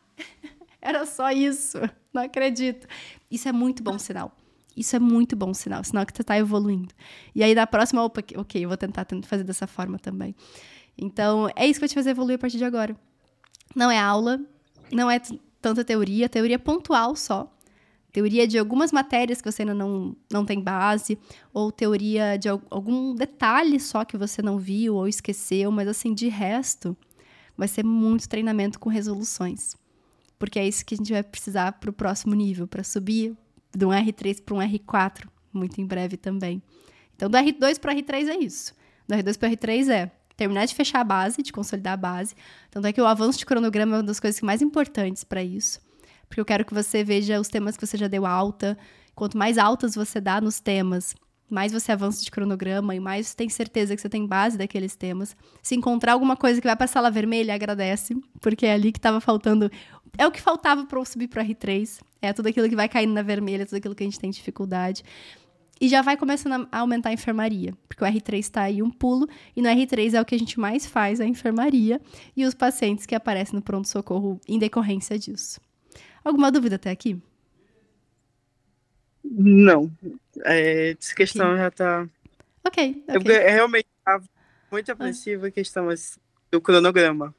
era 0.83 1.05
só 1.05 1.31
isso, 1.31 1.77
não 2.13 2.23
acredito. 2.23 2.87
Isso 3.29 3.47
é 3.47 3.51
muito 3.51 3.83
bom 3.83 3.97
sinal. 3.99 4.35
Isso 4.75 4.95
é 4.95 4.99
muito 4.99 5.35
bom 5.35 5.53
sinal, 5.53 5.83
sinal 5.83 6.05
que 6.05 6.15
você 6.15 6.21
está 6.21 6.37
evoluindo. 6.37 6.93
E 7.35 7.43
aí, 7.43 7.53
na 7.53 7.67
próxima, 7.67 8.03
opa, 8.03 8.23
ok, 8.37 8.63
eu 8.63 8.69
vou 8.69 8.77
tentar 8.77 9.05
fazer 9.23 9.43
dessa 9.43 9.67
forma 9.67 9.99
também. 9.99 10.33
Então, 10.97 11.49
é 11.55 11.65
isso 11.67 11.75
que 11.75 11.81
vai 11.81 11.89
te 11.89 11.95
fazer 11.95 12.11
evoluir 12.11 12.35
a 12.35 12.39
partir 12.39 12.57
de 12.57 12.63
agora. 12.63 12.95
Não 13.75 13.91
é 13.91 13.99
aula, 13.99 14.39
não 14.91 15.11
é 15.11 15.19
tanta 15.61 15.83
teoria, 15.83 16.29
teoria 16.29 16.57
pontual 16.57 17.15
só. 17.15 17.51
Teoria 18.11 18.45
de 18.45 18.57
algumas 18.57 18.91
matérias 18.91 19.41
que 19.41 19.49
você 19.49 19.61
ainda 19.61 19.73
não, 19.73 20.15
não 20.29 20.45
tem 20.45 20.59
base, 20.59 21.17
ou 21.53 21.71
teoria 21.71 22.37
de 22.37 22.49
algum 22.49 23.15
detalhe 23.15 23.79
só 23.79 24.03
que 24.03 24.17
você 24.17 24.41
não 24.41 24.57
viu 24.57 24.95
ou 24.95 25.07
esqueceu, 25.07 25.71
mas 25.71 25.87
assim, 25.87 26.13
de 26.13 26.27
resto, 26.27 26.95
vai 27.57 27.69
ser 27.69 27.85
muito 27.85 28.27
treinamento 28.27 28.79
com 28.79 28.89
resoluções. 28.89 29.75
Porque 30.41 30.57
é 30.57 30.67
isso 30.67 30.83
que 30.83 30.95
a 30.95 30.97
gente 30.97 31.13
vai 31.13 31.21
precisar 31.21 31.73
para 31.73 31.91
o 31.91 31.93
próximo 31.93 32.33
nível, 32.33 32.67
para 32.67 32.83
subir 32.83 33.37
de 33.77 33.85
um 33.85 33.89
R3 33.89 34.41
para 34.43 34.55
um 34.55 34.57
R4, 34.57 35.27
muito 35.53 35.79
em 35.79 35.85
breve 35.85 36.17
também. 36.17 36.63
Então, 37.15 37.29
do 37.29 37.37
R2 37.37 37.79
para 37.79 37.93
o 37.93 37.95
R3 37.95 38.27
é 38.27 38.37
isso. 38.39 38.73
Do 39.07 39.13
R2 39.13 39.37
para 39.37 39.49
o 39.49 39.51
R3 39.51 39.89
é 39.91 40.11
terminar 40.35 40.65
de 40.65 40.73
fechar 40.73 41.01
a 41.01 41.03
base, 41.03 41.43
de 41.43 41.53
consolidar 41.53 41.93
a 41.93 41.97
base. 41.97 42.33
Tanto 42.71 42.87
é 42.87 42.91
que 42.91 42.99
o 42.99 43.05
avanço 43.05 43.37
de 43.37 43.45
cronograma 43.45 43.97
é 43.97 43.99
uma 43.99 44.03
das 44.03 44.19
coisas 44.19 44.41
mais 44.41 44.63
importantes 44.63 45.23
para 45.23 45.43
isso. 45.43 45.79
Porque 46.27 46.41
eu 46.41 46.45
quero 46.45 46.65
que 46.65 46.73
você 46.73 47.03
veja 47.03 47.39
os 47.39 47.47
temas 47.47 47.77
que 47.77 47.85
você 47.85 47.95
já 47.95 48.07
deu 48.07 48.25
alta. 48.25 48.75
Quanto 49.13 49.37
mais 49.37 49.59
altas 49.59 49.93
você 49.93 50.19
dá 50.19 50.41
nos 50.41 50.59
temas, 50.59 51.13
mais 51.51 51.73
você 51.73 51.91
avança 51.91 52.23
de 52.23 52.31
cronograma 52.31 52.95
e 52.95 52.99
mais 52.99 53.27
você 53.27 53.35
tem 53.35 53.49
certeza 53.49 53.93
que 53.93 54.01
você 54.01 54.07
tem 54.07 54.25
base 54.25 54.57
daqueles 54.57 54.95
temas. 54.95 55.35
Se 55.61 55.75
encontrar 55.75 56.13
alguma 56.13 56.37
coisa 56.37 56.61
que 56.61 56.67
vai 56.67 56.75
para 56.77 56.85
a 56.85 56.87
sala 56.87 57.11
vermelha, 57.11 57.53
agradece, 57.53 58.15
porque 58.39 58.65
é 58.65 58.73
ali 58.73 58.91
que 58.91 58.99
estava 58.99 59.19
faltando. 59.19 59.69
É 60.17 60.27
o 60.27 60.31
que 60.31 60.41
faltava 60.41 60.85
para 60.85 60.99
eu 60.99 61.05
subir 61.05 61.27
para 61.27 61.43
R3. 61.43 61.99
É 62.21 62.33
tudo 62.33 62.47
aquilo 62.47 62.69
que 62.69 62.75
vai 62.75 62.87
caindo 62.87 63.13
na 63.13 63.21
vermelha, 63.21 63.65
tudo 63.65 63.77
aquilo 63.77 63.95
que 63.95 64.03
a 64.03 64.05
gente 64.05 64.19
tem 64.19 64.29
dificuldade. 64.29 65.03
E 65.79 65.87
já 65.89 66.01
vai 66.01 66.15
começando 66.15 66.67
a 66.71 66.79
aumentar 66.79 67.09
a 67.09 67.13
enfermaria, 67.13 67.73
porque 67.87 68.03
o 68.03 68.07
R3 68.07 68.37
está 68.37 68.61
aí 68.61 68.83
um 68.83 68.91
pulo, 68.91 69.27
e 69.55 69.63
no 69.63 69.67
R3 69.67 70.13
é 70.13 70.21
o 70.21 70.25
que 70.25 70.35
a 70.35 70.37
gente 70.37 70.59
mais 70.59 70.85
faz, 70.85 71.19
a 71.19 71.25
enfermaria, 71.25 71.99
e 72.37 72.45
os 72.45 72.53
pacientes 72.53 73.07
que 73.07 73.15
aparecem 73.15 73.55
no 73.55 73.63
pronto-socorro 73.63 74.39
em 74.47 74.59
decorrência 74.59 75.17
disso. 75.17 75.59
Alguma 76.23 76.51
dúvida 76.51 76.75
até 76.75 76.91
aqui? 76.91 77.19
Não. 79.23 79.91
É, 80.45 80.95
essa 80.99 81.15
questão 81.15 81.57
já 81.57 81.69
está 81.69 82.07
Ok, 82.63 83.03
Eu 83.07 83.19
ok. 83.19 83.37
realmente 83.37 83.87
estava 83.97 84.23
muito 84.71 84.91
apreensiva 84.91 85.47
a 85.47 85.51
questão 85.51 85.89
assim, 85.89 86.19
do 86.51 86.61
cronograma. 86.61 87.33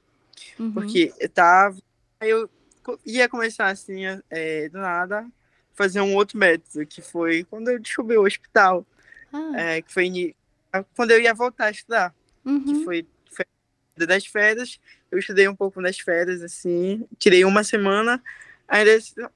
Uhum. 0.58 0.72
Porque 0.72 1.12
eu 1.18 1.28
tava. 1.28 1.78
Aí 2.20 2.30
eu 2.30 2.50
ia 3.04 3.28
começar 3.28 3.68
assim, 3.68 4.02
é, 4.30 4.68
do 4.68 4.78
nada, 4.78 5.26
fazer 5.74 6.00
um 6.00 6.14
outro 6.14 6.38
método, 6.38 6.86
que 6.86 7.00
foi 7.00 7.44
quando 7.44 7.68
eu 7.68 7.78
descobri 7.78 8.16
o 8.16 8.24
hospital, 8.24 8.86
Ah, 9.32 9.52
é, 9.56 9.82
que 9.82 9.92
foi 9.92 10.34
quando 10.96 11.10
eu 11.10 11.20
ia 11.20 11.34
voltar 11.34 11.66
a 11.66 11.70
estudar, 11.70 12.14
que 12.42 12.48
uhum. 12.48 12.84
foi, 12.84 13.06
foi 13.30 13.46
das 14.06 14.26
férias. 14.26 14.80
Eu 15.10 15.18
estudei 15.18 15.46
um 15.46 15.54
pouco 15.54 15.80
nas 15.80 15.98
férias, 15.98 16.42
assim, 16.42 17.06
tirei 17.18 17.44
uma 17.44 17.62
semana. 17.62 18.22
Aí, 18.66 18.84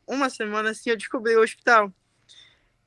uma 0.06 0.30
semana, 0.30 0.70
assim, 0.70 0.90
eu 0.90 0.96
descobri 0.96 1.36
o 1.36 1.42
hospital. 1.42 1.92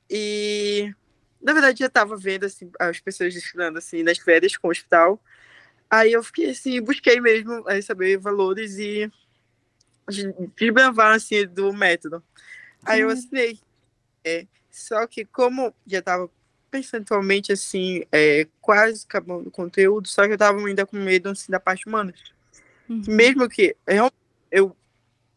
E, 0.08 0.92
na 1.40 1.52
verdade, 1.52 1.78
já 1.78 1.86
estava 1.86 2.16
vendo, 2.16 2.44
assim, 2.44 2.70
as 2.78 2.98
pessoas 2.98 3.36
estudando, 3.36 3.76
assim, 3.76 4.02
nas 4.02 4.18
férias 4.18 4.56
com 4.56 4.66
o 4.66 4.70
hospital. 4.72 5.22
Aí 5.88 6.12
eu 6.12 6.22
fiquei, 6.22 6.50
assim, 6.50 6.80
busquei 6.80 7.20
mesmo 7.20 7.62
aí, 7.68 7.80
saber 7.82 8.18
valores 8.18 8.78
e 8.78 9.10
de- 10.10 10.34
desbravar, 10.56 11.14
assim, 11.14 11.46
do 11.46 11.72
método. 11.72 12.22
Aí 12.84 13.00
eu 13.00 13.10
Sim. 13.10 13.16
assinei. 13.16 13.58
É, 14.24 14.46
só 14.70 15.06
que 15.06 15.24
como 15.24 15.74
já 15.86 15.98
estava 15.98 16.30
percentualmente, 16.70 17.52
assim, 17.52 18.04
é, 18.12 18.46
quase 18.60 19.04
acabando 19.06 19.48
o 19.48 19.50
conteúdo, 19.50 20.08
só 20.08 20.22
que 20.24 20.30
eu 20.30 20.34
estava 20.34 20.58
ainda 20.64 20.86
com 20.86 20.96
medo, 20.96 21.28
assim, 21.28 21.50
da 21.50 21.58
parte 21.58 21.88
humana. 21.88 22.14
Uhum. 22.88 23.02
Mesmo 23.08 23.48
que 23.48 23.76
eu, 23.86 24.10
eu 24.50 24.76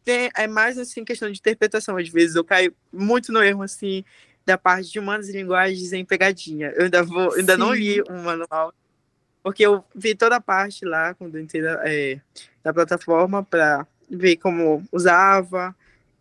tenho, 0.04 0.30
é 0.36 0.46
mais, 0.46 0.78
assim, 0.78 1.04
questão 1.04 1.30
de 1.30 1.38
interpretação. 1.38 1.96
Às 1.96 2.08
vezes 2.08 2.36
eu 2.36 2.44
caio 2.44 2.74
muito 2.92 3.32
no 3.32 3.42
erro, 3.42 3.62
assim, 3.62 4.04
da 4.46 4.56
parte 4.56 4.92
de 4.92 4.98
humanas 4.98 5.28
e 5.28 5.32
linguagens 5.32 5.92
em 5.92 6.04
pegadinha. 6.04 6.68
Eu 6.76 6.84
ainda, 6.84 7.02
vou, 7.02 7.32
eu 7.32 7.40
ainda 7.40 7.56
não 7.56 7.74
Sim. 7.74 7.80
li 7.80 8.02
um 8.02 8.22
manual, 8.22 8.72
porque 9.42 9.64
eu 9.64 9.84
vi 9.94 10.14
toda 10.14 10.36
a 10.36 10.40
parte 10.40 10.84
lá, 10.84 11.14
quando 11.14 11.36
eu 11.36 11.42
entrei 11.42 11.62
na, 11.62 11.80
é, 11.84 12.20
na 12.62 12.72
plataforma, 12.72 13.42
para 13.42 13.86
ver 14.10 14.36
como 14.36 14.84
usava, 14.92 15.74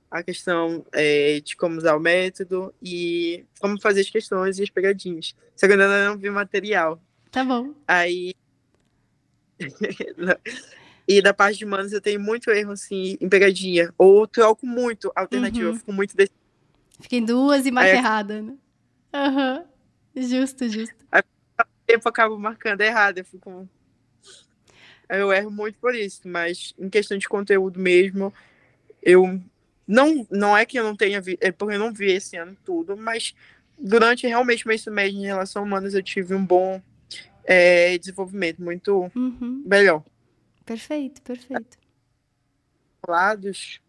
a 0.10 0.22
questão 0.22 0.86
é, 0.92 1.40
de 1.40 1.56
como 1.56 1.78
usar 1.78 1.96
o 1.96 2.00
método 2.00 2.74
e 2.82 3.44
como 3.60 3.82
fazer 3.82 4.02
as 4.02 4.10
questões 4.10 4.60
e 4.60 4.64
as 4.64 4.70
pegadinhas. 4.70 5.36
Só 5.56 5.66
que 5.66 5.74
eu 5.74 5.82
ainda 5.82 6.10
não 6.10 6.18
vi 6.18 6.30
material. 6.30 7.02
Tá 7.32 7.44
bom. 7.44 7.74
Aí. 7.88 8.34
e 11.08 11.22
da 11.22 11.34
parte 11.34 11.58
de 11.60 11.66
humanos 11.66 11.92
eu 11.94 12.02
tenho 12.02 12.20
muito 12.20 12.52
erro 12.52 12.72
assim 12.74 13.18
em 13.20 13.28
pegadinha. 13.28 13.94
Ou 13.98 14.28
troco 14.28 14.66
muito 14.68 15.12
a 15.16 15.22
alternativa, 15.22 15.66
Uhum. 15.66 15.74
eu 15.74 15.80
fico 15.80 15.94
muito 15.94 16.16
desse 16.16 16.32
Fiquei 17.00 17.20
duas 17.22 17.66
e 17.66 17.72
É. 17.80 17.96
errada, 17.96 18.42
né? 18.42 18.56
Aham. 19.14 19.66
Justo, 20.16 20.70
justo. 20.70 20.96
tempo 21.86 22.08
eu 22.08 22.10
acabo 22.10 22.38
marcando 22.40 22.82
errado. 22.82 23.18
Eu 23.18 23.26
fico. 23.26 23.68
Eu 25.10 25.32
erro 25.32 25.52
muito 25.52 25.78
por 25.80 25.94
isso, 25.96 26.22
mas 26.26 26.74
em 26.78 26.90
questão 26.90 27.18
de 27.18 27.28
conteúdo 27.28 27.80
mesmo, 27.80 28.34
eu 29.02 29.40
não, 29.88 30.26
não 30.32 30.58
é 30.58 30.66
que 30.66 30.78
eu 30.80 30.84
não 30.84 30.96
tenha 30.96 31.20
vi, 31.22 31.38
é 31.42 31.52
porque 31.52 31.76
eu 31.76 31.80
não 31.80 31.94
vi 31.94 32.12
esse 32.12 32.38
ano 32.38 32.56
tudo, 32.64 32.96
mas 32.96 33.36
durante 33.78 34.26
realmente 34.28 34.64
o 34.64 34.68
meu 34.68 34.76
ensino 34.76 34.96
médio 34.96 35.20
em 35.20 35.26
relação 35.26 35.62
a 35.62 35.66
humanas 35.66 35.94
eu 35.94 36.02
tive 36.02 36.34
um 36.34 36.46
bom 36.46 36.82
é, 37.44 37.98
desenvolvimento, 37.98 38.62
muito 38.62 39.12
Uhum. 39.16 39.64
melhor. 39.66 40.04
Perfeito, 40.66 41.22
perfeito. 41.22 41.78
lados 43.06 43.82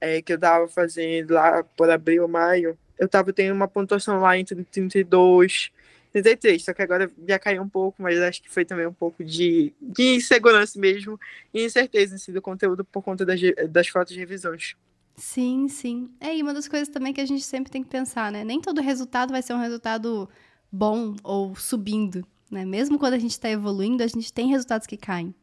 é, 0.00 0.22
que 0.22 0.32
eu 0.32 0.38
tava 0.38 0.68
fazendo 0.68 1.34
lá 1.34 1.64
por 1.64 1.90
abril, 1.90 2.28
maio, 2.28 2.78
eu 2.96 3.08
tava 3.08 3.32
tendo 3.32 3.54
uma 3.54 3.66
pontuação 3.66 4.20
lá 4.20 4.38
entre 4.38 4.62
32 4.64 5.70
e 5.72 5.83
33, 6.14 6.64
só 6.64 6.72
que 6.72 6.80
agora 6.80 7.10
já 7.26 7.38
caiu 7.40 7.60
um 7.60 7.68
pouco, 7.68 8.00
mas 8.00 8.20
acho 8.20 8.40
que 8.40 8.48
foi 8.48 8.64
também 8.64 8.86
um 8.86 8.92
pouco 8.92 9.24
de, 9.24 9.74
de 9.82 10.14
insegurança 10.14 10.78
mesmo 10.78 11.18
e 11.52 11.64
incerteza 11.64 12.14
assim, 12.14 12.32
do 12.32 12.40
conteúdo 12.40 12.84
por 12.84 13.02
conta 13.02 13.26
das, 13.26 13.40
das 13.68 13.88
fotos 13.88 14.14
de 14.14 14.20
revisões. 14.20 14.76
Sim, 15.16 15.68
sim. 15.68 16.08
É, 16.20 16.36
e 16.36 16.40
uma 16.40 16.54
das 16.54 16.68
coisas 16.68 16.88
também 16.88 17.12
que 17.12 17.20
a 17.20 17.26
gente 17.26 17.42
sempre 17.42 17.70
tem 17.70 17.82
que 17.82 17.88
pensar, 17.90 18.30
né? 18.30 18.44
Nem 18.44 18.60
todo 18.60 18.80
resultado 18.80 19.32
vai 19.32 19.42
ser 19.42 19.54
um 19.54 19.60
resultado 19.60 20.28
bom 20.70 21.16
ou 21.24 21.56
subindo, 21.56 22.24
né? 22.48 22.64
Mesmo 22.64 22.96
quando 22.96 23.14
a 23.14 23.18
gente 23.18 23.32
está 23.32 23.50
evoluindo, 23.50 24.02
a 24.02 24.06
gente 24.06 24.32
tem 24.32 24.48
resultados 24.48 24.86
que 24.86 24.96
caem. 24.96 25.34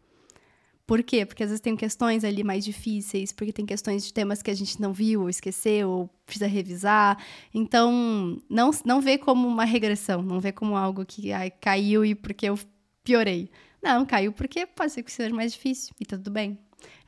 Por 0.92 1.04
quê? 1.04 1.26
Porque 1.26 1.42
às 1.42 1.50
vezes 1.50 1.62
tem 1.62 1.74
questões 1.74 2.26
ali 2.26 2.44
mais 2.44 2.66
difíceis, 2.66 3.32
porque 3.32 3.54
tem 3.54 3.66
questões 3.66 4.06
de 4.06 4.14
temas 4.14 4.42
que 4.42 4.52
a 4.52 4.54
gente 4.54 4.82
não 4.82 4.92
viu, 4.92 5.22
ou 5.22 5.30
esqueceu, 5.30 5.90
ou 5.90 6.10
precisa 6.26 6.48
revisar. 6.48 7.18
Então, 7.54 8.38
não, 8.50 8.72
não 8.84 9.00
vê 9.00 9.18
como 9.18 9.48
uma 9.48 9.64
regressão, 9.64 10.22
não 10.22 10.42
vê 10.42 10.52
como 10.52 10.76
algo 10.76 11.06
que 11.06 11.32
ai, 11.32 11.50
caiu 11.50 12.04
e 12.04 12.14
porque 12.14 12.46
eu 12.46 12.60
piorei. 13.06 13.50
Não, 13.82 14.06
caiu 14.06 14.34
porque 14.34 14.66
pode 14.66 14.92
ser 14.92 15.02
que 15.02 15.14
seja 15.14 15.34
mais 15.34 15.54
difícil, 15.54 15.96
e 15.98 16.06
tá 16.06 16.18
tudo 16.18 16.30
bem. 16.30 16.60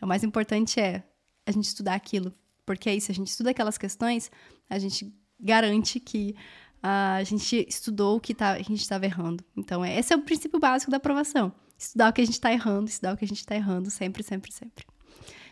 O 0.01 0.07
mais 0.07 0.23
importante 0.23 0.79
é 0.79 1.03
a 1.45 1.51
gente 1.51 1.65
estudar 1.65 1.95
aquilo. 1.95 2.33
Porque 2.65 2.89
aí, 2.89 3.01
se 3.01 3.11
a 3.11 3.13
gente 3.13 3.27
estuda 3.27 3.49
aquelas 3.49 3.77
questões, 3.77 4.31
a 4.69 4.79
gente 4.79 5.13
garante 5.37 5.99
que 5.99 6.37
ah, 6.81 7.15
a 7.15 7.23
gente 7.25 7.65
estudou 7.67 8.15
o 8.15 8.21
que 8.21 8.33
tá, 8.33 8.53
a 8.53 8.59
gente 8.59 8.79
estava 8.79 9.03
errando. 9.03 9.43
Então, 9.57 9.83
é- 9.83 9.99
esse 9.99 10.13
é 10.13 10.15
o 10.15 10.21
princípio 10.21 10.57
básico 10.57 10.89
da 10.89 10.95
aprovação. 10.95 11.53
Estudar 11.83 12.09
o 12.09 12.13
que 12.13 12.21
a 12.21 12.25
gente 12.25 12.35
está 12.35 12.51
errando, 12.51 12.89
estudar 12.89 13.13
o 13.13 13.17
que 13.17 13.25
a 13.25 13.27
gente 13.27 13.39
está 13.39 13.55
errando, 13.55 13.91
sempre, 13.91 14.23
sempre, 14.23 14.51
sempre. 14.53 14.85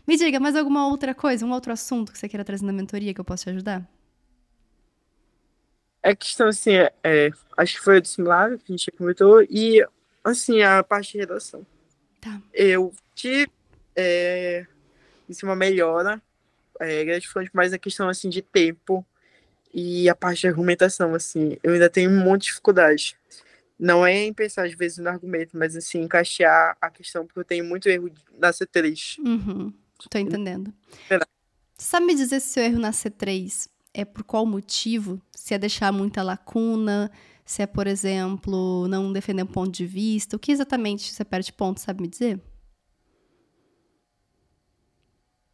Me 0.07 0.15
diga, 0.15 0.39
mais 0.39 0.55
alguma 0.55 0.87
outra 0.87 1.13
coisa, 1.13 1.45
um 1.45 1.51
outro 1.51 1.73
assunto 1.73 2.11
que 2.11 2.17
você 2.17 2.29
queira 2.29 2.45
trazer 2.45 2.65
na 2.65 2.71
mentoria 2.71 3.13
que 3.13 3.19
eu 3.19 3.25
possa 3.25 3.43
te 3.43 3.49
ajudar? 3.49 3.85
É 6.01 6.15
questão 6.15 6.47
assim, 6.47 6.71
é, 6.71 6.91
é, 7.03 7.29
acho 7.57 7.75
que 7.75 7.83
foi 7.83 7.97
o 7.97 8.01
do 8.01 8.07
simulado 8.07 8.57
que 8.57 8.71
a 8.71 8.75
gente 8.77 8.91
comentou, 8.91 9.43
e 9.43 9.85
assim, 10.23 10.61
a 10.61 10.81
parte 10.81 11.11
de 11.11 11.17
redação. 11.19 11.65
Tá. 12.21 12.41
Eu 12.53 12.93
tive 13.13 13.51
é, 13.93 14.65
isso 15.27 15.45
uma 15.45 15.55
melhora 15.55 16.21
é, 16.79 17.03
gratificante, 17.03 17.51
mas 17.53 17.73
a 17.73 17.77
questão 17.77 18.07
assim 18.07 18.29
de 18.29 18.41
tempo 18.41 19.05
e 19.73 20.09
a 20.09 20.15
parte 20.15 20.41
de 20.41 20.47
argumentação, 20.47 21.13
assim, 21.13 21.57
eu 21.61 21.73
ainda 21.73 21.89
tenho 21.89 22.09
muita 22.09 22.45
dificuldade. 22.45 23.17
Não 23.81 24.05
é 24.05 24.25
em 24.25 24.31
pensar 24.31 24.67
às 24.67 24.75
vezes 24.75 24.99
no 24.99 25.09
argumento, 25.09 25.57
mas 25.57 25.75
assim, 25.75 26.01
encaixar 26.01 26.77
a 26.79 26.91
questão, 26.91 27.25
porque 27.25 27.39
eu 27.39 27.43
tenho 27.43 27.65
muito 27.65 27.89
erro 27.89 28.11
na 28.37 28.51
C3. 28.51 29.17
Uhum, 29.17 29.73
tô 30.07 30.19
entendendo. 30.19 30.71
Sabe 31.79 32.05
me 32.05 32.13
dizer 32.13 32.39
se 32.41 32.49
seu 32.49 32.63
erro 32.63 32.77
na 32.77 32.91
C3 32.91 33.67
é 33.91 34.05
por 34.05 34.23
qual 34.23 34.45
motivo? 34.45 35.19
Se 35.35 35.55
é 35.55 35.57
deixar 35.57 35.91
muita 35.91 36.21
lacuna, 36.21 37.11
se 37.43 37.63
é, 37.63 37.65
por 37.65 37.87
exemplo, 37.87 38.87
não 38.87 39.11
defender 39.11 39.41
um 39.41 39.47
ponto 39.47 39.71
de 39.71 39.87
vista, 39.87 40.35
o 40.35 40.39
que 40.39 40.51
exatamente 40.51 41.11
você 41.11 41.25
perde 41.25 41.51
ponto, 41.51 41.79
sabe 41.79 42.03
me 42.03 42.07
dizer? 42.07 42.39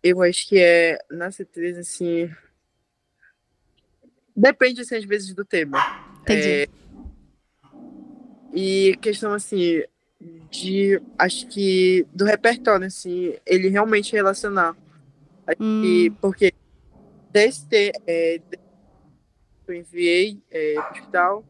Eu 0.04 0.22
acho 0.22 0.50
que 0.50 0.60
é 0.60 1.00
na 1.10 1.30
C3, 1.30 1.78
assim. 1.78 2.30
Depende, 4.36 4.82
assim, 4.82 4.96
às 4.96 5.06
vezes, 5.06 5.34
do 5.34 5.46
tema. 5.46 5.78
Entendi. 6.24 6.50
É, 6.50 6.68
e 8.58 8.98
questão, 8.98 9.34
assim, 9.34 9.84
de. 10.50 11.00
Acho 11.18 11.48
que 11.48 12.06
do 12.12 12.26
repertório, 12.26 12.88
assim, 12.88 13.36
ele 13.46 13.70
realmente 13.70 14.14
relacionar. 14.14 14.76
Hum. 15.60 15.82
que- 15.82 16.10
porque 16.20 16.54
desse 17.32 17.66
te- 17.68 17.92
é, 18.08 18.40
que 18.40 18.58
eu 19.68 19.76
enviei 19.76 20.42
é, 20.50 20.74
pro 20.82 20.92
hospital, 20.92 21.46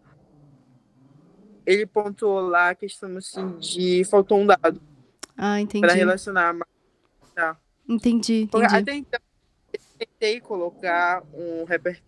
ele 1.65 1.85
pontuou 1.85 2.41
lá 2.41 2.69
a 2.71 2.75
questão, 2.75 3.15
assim, 3.17 3.57
de. 3.57 4.03
Faltou 4.05 4.39
um 4.39 4.45
dado 4.45 4.81
Ah, 5.37 5.61
entendi. 5.61 5.81
para 5.81 5.93
relacionar. 5.93 6.53
mas 6.53 6.67
Entendi, 7.89 8.49
Porque 8.51 8.65
entendi. 8.65 8.81
Até 8.81 8.95
então, 8.95 9.19
eu 9.71 9.79
tentei 9.97 10.41
colocar 10.41 11.23
um 11.33 11.63
repertório, 11.63 12.03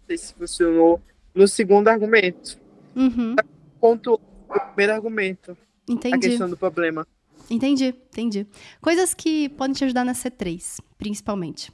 não 0.00 0.06
sei 0.06 0.16
se 0.16 0.32
funcionou, 0.32 1.02
no 1.34 1.46
segundo 1.46 1.88
argumento. 1.88 2.58
Uhum, 2.96 3.36
Ponto 3.78 4.18
o 4.48 4.60
primeiro 4.60 4.92
argumento, 4.94 5.56
a 5.88 5.92
entendi. 5.92 6.28
questão 6.28 6.48
do 6.48 6.56
problema. 6.56 7.06
Entendi, 7.50 7.86
entendi. 8.10 8.46
Coisas 8.80 9.14
que 9.14 9.48
podem 9.50 9.74
te 9.74 9.84
ajudar 9.84 10.04
na 10.04 10.12
C3, 10.12 10.78
principalmente. 10.98 11.72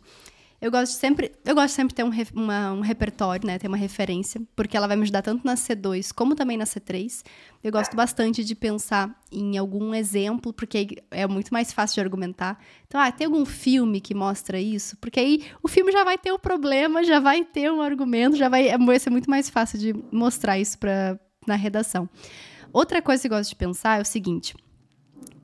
Eu 0.61 0.71
gosto 0.71 0.93
de 0.93 0.99
sempre, 0.99 1.33
eu 1.45 1.55
gosto 1.55 1.67
de 1.69 1.73
sempre 1.75 1.95
ter 1.95 2.05
um, 2.05 2.11
uma- 2.33 2.73
um 2.73 2.81
repertório, 2.81 3.47
né? 3.47 3.59
Ter 3.59 3.69
uma 3.69 3.77
referência, 3.77 4.41
porque 4.57 4.77
ela 4.77 4.87
vai 4.87 4.97
me 4.97 5.03
ajudar 5.03 5.21
tanto 5.21 5.45
na 5.45 5.57
C2 5.57 6.11
como 6.11 6.35
também 6.35 6.57
na 6.57 6.65
C3. 6.65 7.23
Eu 7.63 7.71
gosto 7.71 7.95
bastante 7.95 8.43
de 8.43 8.55
pensar 8.55 9.21
em 9.31 9.59
algum 9.59 9.95
exemplo, 9.95 10.55
porque 10.55 11.03
é 11.11 11.27
muito 11.27 11.53
mais 11.53 11.71
fácil 11.71 11.97
de 11.97 12.01
argumentar. 12.01 12.59
Então, 12.87 12.99
ah, 12.99 13.13
tem 13.13 13.27
algum 13.27 13.45
filme 13.45 14.01
que 14.01 14.15
mostra 14.15 14.59
isso? 14.59 14.97
Porque 14.99 15.21
aí 15.21 15.45
o 15.63 15.69
filme 15.69 15.93
já 15.93 16.03
vai 16.03 16.17
ter 16.17 16.33
o 16.33 16.39
problema, 16.39 17.05
já 17.05 17.21
vai 17.21 17.45
ter 17.45 17.71
um 17.71 17.83
argumento, 17.83 18.37
já 18.37 18.49
vai, 18.49 18.79
vai 18.79 18.99
ser 18.99 19.11
muito 19.11 19.29
mais 19.29 19.51
fácil 19.51 19.79
de 19.79 19.95
mostrar 20.11 20.59
isso 20.59 20.79
pra, 20.79 21.19
na 21.47 21.57
redação. 21.57 22.09
Outra 22.75 23.01
coisa 23.01 23.23
que 23.23 23.33
eu 23.33 23.39
gosto 23.39 23.51
de 23.51 23.57
pensar 23.57 23.99
é 23.99 24.03
o 24.03 24.05
seguinte: 24.05 24.53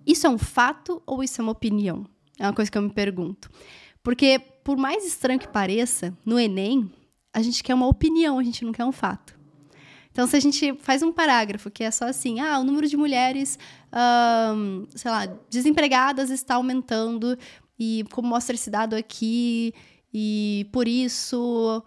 isso 0.04 0.26
é 0.26 0.30
um 0.30 0.36
fato 0.36 1.00
ou 1.06 1.22
isso 1.22 1.40
é 1.40 1.42
uma 1.44 1.52
opinião? 1.52 2.04
É 2.36 2.44
uma 2.44 2.52
coisa 2.52 2.68
que 2.68 2.76
eu 2.76 2.82
me 2.82 2.90
pergunto. 2.90 3.48
Porque, 4.02 4.40
por 4.64 4.76
mais 4.76 5.06
estranho 5.06 5.38
que 5.38 5.46
pareça, 5.46 6.12
no 6.26 6.40
Enem, 6.40 6.90
a 7.32 7.40
gente 7.40 7.62
quer 7.62 7.74
uma 7.74 7.86
opinião, 7.86 8.36
a 8.40 8.42
gente 8.42 8.64
não 8.64 8.72
quer 8.72 8.84
um 8.84 8.90
fato. 8.90 9.38
Então, 10.10 10.26
se 10.26 10.36
a 10.36 10.40
gente 10.40 10.74
faz 10.80 11.04
um 11.04 11.12
parágrafo 11.12 11.70
que 11.70 11.84
é 11.84 11.90
só 11.92 12.06
assim, 12.06 12.40
ah, 12.40 12.58
o 12.58 12.64
número 12.64 12.88
de 12.88 12.96
mulheres, 12.96 13.56
sei 14.96 15.10
lá, 15.10 15.26
desempregadas 15.48 16.30
está 16.30 16.56
aumentando, 16.56 17.38
e 17.78 18.04
como 18.10 18.26
mostra 18.26 18.56
esse 18.56 18.68
dado 18.70 18.96
aqui, 18.96 19.72
e 20.12 20.66
por 20.72 20.88
isso, 20.88 21.84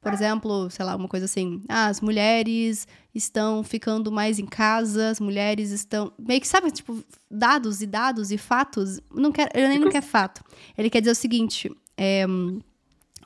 por 0.00 0.12
exemplo, 0.12 0.70
sei 0.70 0.84
lá, 0.84 0.96
uma 0.96 1.08
coisa 1.08 1.26
assim, 1.26 1.62
ah, 1.68 1.86
as 1.86 2.00
mulheres 2.00 2.88
estão 3.14 3.62
ficando 3.62 4.10
mais 4.10 4.38
em 4.38 4.46
casa, 4.46 5.10
as 5.10 5.20
mulheres 5.20 5.70
estão. 5.70 6.12
Meio 6.18 6.40
que, 6.40 6.48
sabe, 6.48 6.70
tipo, 6.70 7.04
dados 7.30 7.82
e 7.82 7.86
dados 7.86 8.30
e 8.30 8.38
fatos. 8.38 9.00
Não 9.12 9.30
quer, 9.30 9.50
ele 9.54 9.68
nem 9.68 9.78
não 9.78 9.90
quer 9.90 10.02
fato. 10.02 10.42
Ele 10.76 10.88
quer 10.88 11.00
dizer 11.00 11.12
o 11.12 11.14
seguinte: 11.14 11.70
é, 11.96 12.24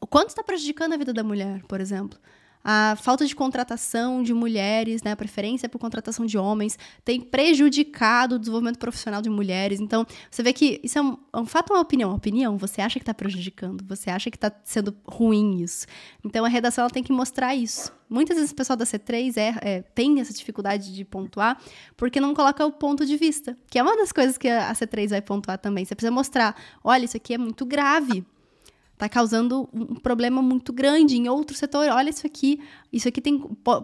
o 0.01 0.07
quanto 0.07 0.31
está 0.31 0.43
prejudicando 0.43 0.95
a 0.95 0.97
vida 0.97 1.13
da 1.13 1.23
mulher, 1.23 1.63
por 1.69 1.81
exemplo 1.81 2.19
a 2.65 2.97
falta 2.97 3.27
de 3.27 3.37
contratação 3.37 4.23
de 4.23 4.33
mulheres, 4.33 5.03
né, 5.03 5.13
a 5.13 5.17
preferência 5.17 5.69
por 5.69 5.79
contratação 5.79 6.25
de 6.25 6.39
homens, 6.39 6.79
tem 7.05 7.21
prejudicado 7.21 8.37
o 8.37 8.39
desenvolvimento 8.39 8.79
profissional 8.79 9.21
de 9.21 9.29
mulheres. 9.29 9.81
Então, 9.81 10.07
você 10.31 10.43
vê 10.43 10.53
que 10.53 10.81
isso 10.83 10.99
é 10.99 11.03
um, 11.03 11.19
é 11.33 11.39
um 11.39 11.45
fato 11.45 11.71
ou 11.71 11.77
uma 11.77 11.83
opinião? 11.83 12.09
Uma 12.11 12.17
opinião, 12.17 12.57
você 12.57 12.81
acha 12.81 12.99
que 12.99 13.03
está 13.03 13.13
prejudicando, 13.13 13.85
você 13.87 14.09
acha 14.09 14.31
que 14.31 14.37
está 14.39 14.51
sendo 14.65 14.97
ruim 15.07 15.63
isso. 15.63 15.87
Então, 16.25 16.45
a 16.45 16.49
redação 16.49 16.83
ela 16.83 16.91
tem 16.91 17.03
que 17.03 17.13
mostrar 17.13 17.55
isso. 17.55 17.93
Muitas 18.09 18.37
vezes 18.37 18.53
o 18.53 18.55
pessoal 18.55 18.77
da 18.77 18.85
C3 18.85 19.37
é, 19.37 19.55
é, 19.61 19.83
tem 19.83 20.21
essa 20.21 20.33
dificuldade 20.33 20.95
de 20.95 21.05
pontuar 21.05 21.61
porque 21.97 22.21
não 22.21 22.35
coloca 22.35 22.65
o 22.65 22.73
ponto 22.73 23.05
de 23.05 23.17
vista, 23.17 23.59
que 23.69 23.79
é 23.79 23.83
uma 23.83 23.97
das 23.97 24.13
coisas 24.13 24.39
que 24.39 24.49
a 24.49 24.73
C3 24.73 25.11
vai 25.11 25.23
pontuar 25.23 25.59
também. 25.59 25.85
Você 25.85 25.95
precisa 25.95 26.13
mostrar, 26.13 26.55
olha, 26.83 27.05
isso 27.05 27.17
aqui 27.17 27.35
é 27.35 27.39
muito 27.39 27.67
grave, 27.67 28.25
está 29.05 29.09
causando 29.09 29.69
um 29.73 29.95
problema 29.95 30.41
muito 30.41 30.73
grande 30.73 31.17
em 31.17 31.29
outro 31.29 31.57
setor. 31.57 31.89
Olha 31.91 32.11
isso 32.11 32.27
aqui, 32.27 32.61
isso 32.93 33.07
aqui 33.09 33.21
tem, 33.21 33.39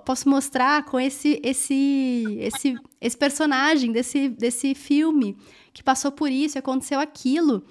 posso 0.05 0.29
mostrar 0.29 0.85
com 0.85 0.99
esse 0.99 1.41
esse 1.43 2.39
esse 2.41 2.77
esse 3.01 3.17
personagem 3.17 3.93
desse 3.93 4.29
desse 4.29 4.75
filme 4.75 5.37
que 5.73 5.83
passou 5.83 6.11
por 6.11 6.31
isso, 6.31 6.59
aconteceu 6.59 6.99
aquilo. 6.99 7.63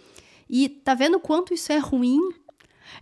E 0.49 0.69
tá 0.69 0.93
vendo 0.93 1.19
quanto 1.19 1.53
isso 1.53 1.71
é 1.71 1.77
ruim? 1.77 2.19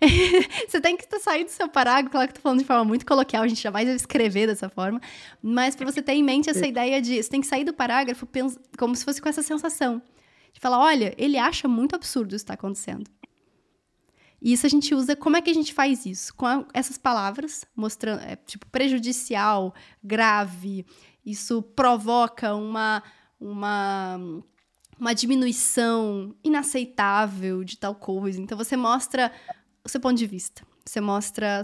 você 0.68 0.82
tem 0.82 0.98
que 0.98 1.08
sair 1.20 1.46
do 1.46 1.50
seu 1.50 1.70
parágrafo, 1.70 2.12
claro 2.12 2.28
que 2.28 2.34
tô 2.34 2.42
falando 2.42 2.60
de 2.60 2.66
forma 2.66 2.84
muito 2.84 3.06
coloquial, 3.06 3.44
a 3.44 3.48
gente 3.48 3.62
jamais 3.62 3.88
vai 3.88 3.96
escrever 3.96 4.46
dessa 4.46 4.68
forma, 4.68 5.00
mas 5.42 5.78
para 5.78 5.90
você 5.90 6.02
ter 6.02 6.12
em 6.12 6.24
mente 6.24 6.50
essa 6.50 6.68
ideia 6.68 7.02
de 7.02 7.24
você 7.24 7.30
tem 7.30 7.40
que 7.40 7.48
sair 7.48 7.64
do 7.64 7.74
parágrafo 7.74 8.28
como 8.78 8.96
se 8.96 9.06
fosse 9.06 9.22
com 9.22 9.30
essa 9.30 9.42
sensação 9.42 10.02
de 10.54 10.60
falar, 10.60 10.80
olha, 10.80 11.14
ele 11.18 11.38
acha 11.38 11.70
muito 11.70 11.96
absurdo 11.96 12.36
isso 12.36 12.44
está 12.44 12.56
acontecendo. 12.56 13.10
E 14.42 14.54
isso 14.54 14.66
a 14.66 14.70
gente 14.70 14.94
usa. 14.94 15.16
Como 15.16 15.36
é 15.36 15.42
que 15.42 15.50
a 15.50 15.54
gente 15.54 15.74
faz 15.74 16.06
isso? 16.06 16.34
Com 16.36 16.46
a, 16.46 16.66
essas 16.74 16.98
palavras, 16.98 17.66
mostrando, 17.76 18.22
é, 18.22 18.36
tipo, 18.36 18.66
prejudicial, 18.68 19.74
grave, 20.04 20.86
isso 21.26 21.62
provoca 21.62 22.54
uma, 22.56 23.04
uma, 23.40 24.20
uma 25.00 25.14
diminuição 25.14 26.36
inaceitável 26.44 27.64
de 27.64 27.78
tal 27.78 27.96
coisa. 27.96 28.40
Então 28.40 28.58
você 28.58 28.78
mostra 28.78 29.32
o 29.84 29.90
seu 29.90 30.00
ponto 30.00 30.18
de 30.18 30.28
vista. 30.28 30.62
Você 30.86 31.02
mostra 31.02 31.62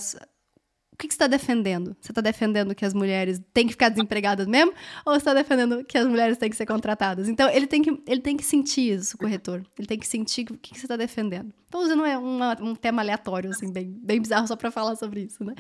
o 0.94 0.96
que, 0.96 1.08
que 1.08 1.14
você 1.14 1.16
está 1.16 1.28
defendendo? 1.28 1.98
Você 2.00 2.12
está 2.12 2.22
defendendo 2.22 2.76
que 2.76 2.86
as 2.86 2.94
mulheres 2.94 3.42
têm 3.52 3.66
que 3.66 3.74
ficar 3.74 3.90
desempregadas 3.90 4.46
mesmo? 4.46 4.72
Ou 5.06 5.14
você 5.14 5.18
está 5.18 5.34
defendendo 5.34 5.84
que 5.84 5.98
as 5.98 6.06
mulheres 6.08 6.38
têm 6.38 6.52
que 6.52 6.56
ser 6.56 6.68
contratadas? 6.68 7.28
Então, 7.28 7.50
ele 7.50 7.66
tem 7.66 7.82
que, 7.82 8.02
ele 8.06 8.22
tem 8.22 8.38
que 8.38 8.46
sentir 8.46 8.94
isso, 8.94 9.16
o 9.16 9.18
corretor. 9.18 9.66
Ele 9.78 9.88
tem 9.88 9.98
que 9.98 10.06
sentir 10.06 10.44
o 10.52 10.58
que, 10.58 10.72
que 10.72 10.80
você 10.80 10.86
está 10.86 10.96
defendendo. 10.96 11.52
Então, 11.68 11.82
usando 11.82 12.04
uma, 12.04 12.62
um 12.62 12.76
tema 12.76 13.02
aleatório, 13.02 13.50
assim, 13.50 13.72
bem, 13.72 14.00
bem 14.04 14.22
bizarro 14.22 14.48
só 14.48 14.56
para 14.56 14.70
falar 14.70 14.96
sobre 14.96 15.22
isso, 15.22 15.44
né? 15.44 15.56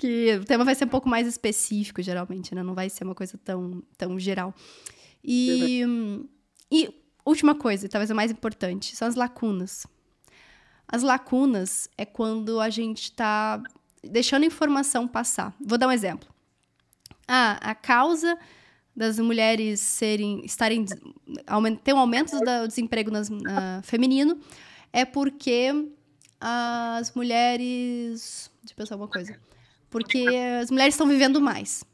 Que 0.00 0.38
o 0.42 0.44
tema 0.44 0.64
vai 0.64 0.74
ser 0.74 0.84
um 0.86 0.88
pouco 0.88 1.08
mais 1.08 1.28
específico, 1.28 2.02
geralmente, 2.02 2.52
né? 2.52 2.62
Não 2.64 2.74
vai 2.74 2.90
ser 2.90 3.04
uma 3.04 3.14
coisa 3.14 3.38
tão, 3.44 3.84
tão 3.96 4.18
geral. 4.18 4.52
E, 5.22 5.84
e 6.72 6.92
última 7.24 7.54
coisa, 7.54 7.88
talvez 7.88 8.10
a 8.10 8.14
mais 8.14 8.32
importante, 8.32 8.96
são 8.96 9.06
as 9.06 9.14
lacunas. 9.14 9.86
As 10.88 11.04
lacunas 11.04 11.88
é 11.96 12.04
quando 12.04 12.60
a 12.60 12.68
gente 12.68 13.04
está 13.04 13.62
deixando 14.02 14.44
informação 14.44 15.06
passar. 15.06 15.54
Vou 15.60 15.78
dar 15.78 15.88
um 15.88 15.92
exemplo. 15.92 16.28
Ah, 17.26 17.58
a 17.62 17.74
causa 17.74 18.38
das 18.94 19.18
mulheres 19.18 19.80
serem 19.80 20.44
estarem 20.44 20.84
ter 21.82 21.94
um 21.94 21.98
aumento 21.98 22.38
do 22.38 22.68
desemprego 22.68 23.10
nas, 23.10 23.30
na, 23.30 23.80
feminino 23.82 24.38
é 24.92 25.04
porque 25.04 25.70
as 26.40 27.12
mulheres, 27.14 28.50
deixa 28.62 28.72
eu 28.72 28.76
pensar 28.76 28.96
uma 28.96 29.08
coisa. 29.08 29.38
Porque 29.88 30.26
as 30.60 30.70
mulheres 30.70 30.94
estão 30.94 31.06
vivendo 31.06 31.40
mais. 31.40 31.84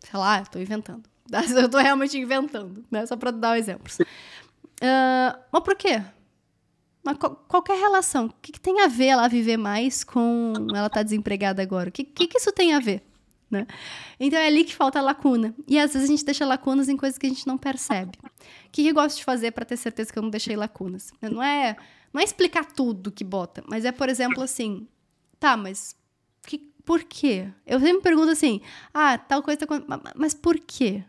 Sei 0.00 0.18
lá, 0.18 0.42
estou 0.42 0.60
inventando. 0.60 1.08
Eu 1.54 1.66
estou 1.66 1.80
realmente 1.80 2.16
inventando, 2.16 2.84
né? 2.90 3.04
Só 3.04 3.16
para 3.16 3.30
dar 3.30 3.52
um 3.52 3.54
exemplo. 3.54 3.92
Uh, 4.80 5.38
mas 5.52 5.62
por 5.62 5.76
quê? 5.76 6.02
Mas 7.08 7.16
qualquer 7.48 7.78
relação, 7.78 8.26
o 8.26 8.34
que, 8.42 8.52
que, 8.52 8.60
tem 8.60 8.82
a 8.82 8.86
ver 8.86 9.06
ela 9.06 9.28
viver 9.28 9.56
mais 9.56 10.04
com 10.04 10.52
ela 10.74 10.90
tá 10.90 11.02
desempregada 11.02 11.62
agora? 11.62 11.88
O 11.88 11.92
que, 11.92 12.04
que, 12.04 12.26
que, 12.26 12.36
isso 12.36 12.52
tem 12.52 12.74
a 12.74 12.80
ver? 12.80 13.02
Né? 13.50 13.66
Então 14.20 14.38
é 14.38 14.46
ali 14.46 14.62
que 14.62 14.76
falta 14.76 14.98
a 14.98 15.02
lacuna. 15.02 15.54
E 15.66 15.78
às 15.78 15.94
vezes 15.94 16.06
a 16.06 16.12
gente 16.12 16.22
deixa 16.22 16.44
lacunas 16.44 16.86
em 16.86 16.98
coisas 16.98 17.16
que 17.16 17.24
a 17.24 17.30
gente 17.30 17.46
não 17.46 17.56
percebe. 17.56 18.12
O 18.22 18.30
que, 18.70 18.86
eu 18.86 18.92
gosto 18.92 19.16
de 19.16 19.24
fazer 19.24 19.52
para 19.52 19.64
ter 19.64 19.78
certeza 19.78 20.12
que 20.12 20.18
eu 20.18 20.22
não 20.22 20.28
deixei 20.28 20.54
lacunas? 20.54 21.10
Não 21.22 21.42
é, 21.42 21.78
não 22.12 22.20
é 22.20 22.24
explicar 22.24 22.66
tudo 22.66 23.10
que 23.10 23.24
bota, 23.24 23.64
mas 23.66 23.86
é, 23.86 23.90
por 23.90 24.10
exemplo, 24.10 24.42
assim, 24.42 24.86
tá, 25.40 25.56
mas 25.56 25.96
que, 26.46 26.58
por 26.84 27.02
quê? 27.04 27.48
Eu 27.66 27.80
sempre 27.80 27.94
me 27.94 28.02
pergunto 28.02 28.32
assim, 28.32 28.60
ah, 28.92 29.16
tal 29.16 29.42
coisa 29.42 29.66
tá 29.66 29.66
mas 30.14 30.34
por 30.34 30.58
quê? 30.58 31.02